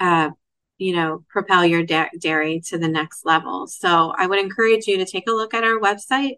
uh, 0.00 0.30
you 0.78 0.94
know, 0.94 1.24
propel 1.28 1.64
your 1.64 1.84
da- 1.84 2.10
dairy 2.18 2.60
to 2.66 2.78
the 2.78 2.88
next 2.88 3.24
level. 3.24 3.66
So 3.66 4.12
I 4.16 4.26
would 4.26 4.38
encourage 4.38 4.86
you 4.86 4.98
to 4.98 5.04
take 5.04 5.28
a 5.28 5.32
look 5.32 5.54
at 5.54 5.64
our 5.64 5.78
website, 5.78 6.36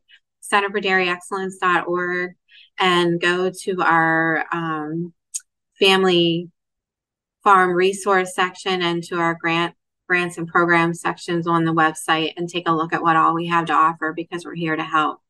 centerfordairyexcellence.org, 0.52 2.32
and 2.78 3.20
go 3.20 3.50
to 3.62 3.82
our 3.82 4.44
um, 4.52 5.14
family 5.78 6.50
farm 7.42 7.70
resource 7.70 8.34
section 8.34 8.82
and 8.82 9.02
to 9.04 9.16
our 9.16 9.36
grant 9.40 9.74
grants 10.08 10.38
and 10.38 10.48
programs 10.48 11.00
sections 11.00 11.46
on 11.46 11.64
the 11.64 11.72
website 11.72 12.32
and 12.36 12.48
take 12.48 12.68
a 12.68 12.72
look 12.72 12.92
at 12.92 13.02
what 13.02 13.16
all 13.16 13.34
we 13.34 13.46
have 13.46 13.66
to 13.66 13.72
offer 13.72 14.12
because 14.12 14.44
we're 14.44 14.54
here 14.54 14.76
to 14.76 14.84
help. 14.84 15.20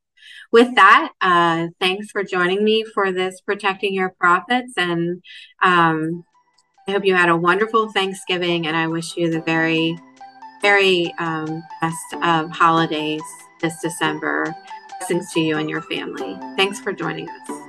With 0.52 0.74
that, 0.76 1.12
uh, 1.20 1.68
thanks 1.80 2.10
for 2.10 2.22
joining 2.22 2.64
me 2.64 2.84
for 2.84 3.12
this 3.12 3.40
Protecting 3.40 3.94
Your 3.94 4.10
Profits. 4.10 4.72
And 4.76 5.22
um, 5.62 6.24
I 6.86 6.92
hope 6.92 7.04
you 7.04 7.14
had 7.14 7.28
a 7.28 7.36
wonderful 7.36 7.90
Thanksgiving. 7.92 8.66
And 8.66 8.76
I 8.76 8.86
wish 8.86 9.16
you 9.16 9.30
the 9.30 9.40
very, 9.40 9.98
very 10.62 11.12
um, 11.18 11.62
best 11.80 12.14
of 12.22 12.50
holidays 12.50 13.22
this 13.60 13.80
December. 13.82 14.54
Blessings 15.00 15.32
to 15.32 15.40
you 15.40 15.58
and 15.58 15.68
your 15.68 15.82
family. 15.82 16.38
Thanks 16.56 16.78
for 16.78 16.92
joining 16.92 17.28
us. 17.28 17.63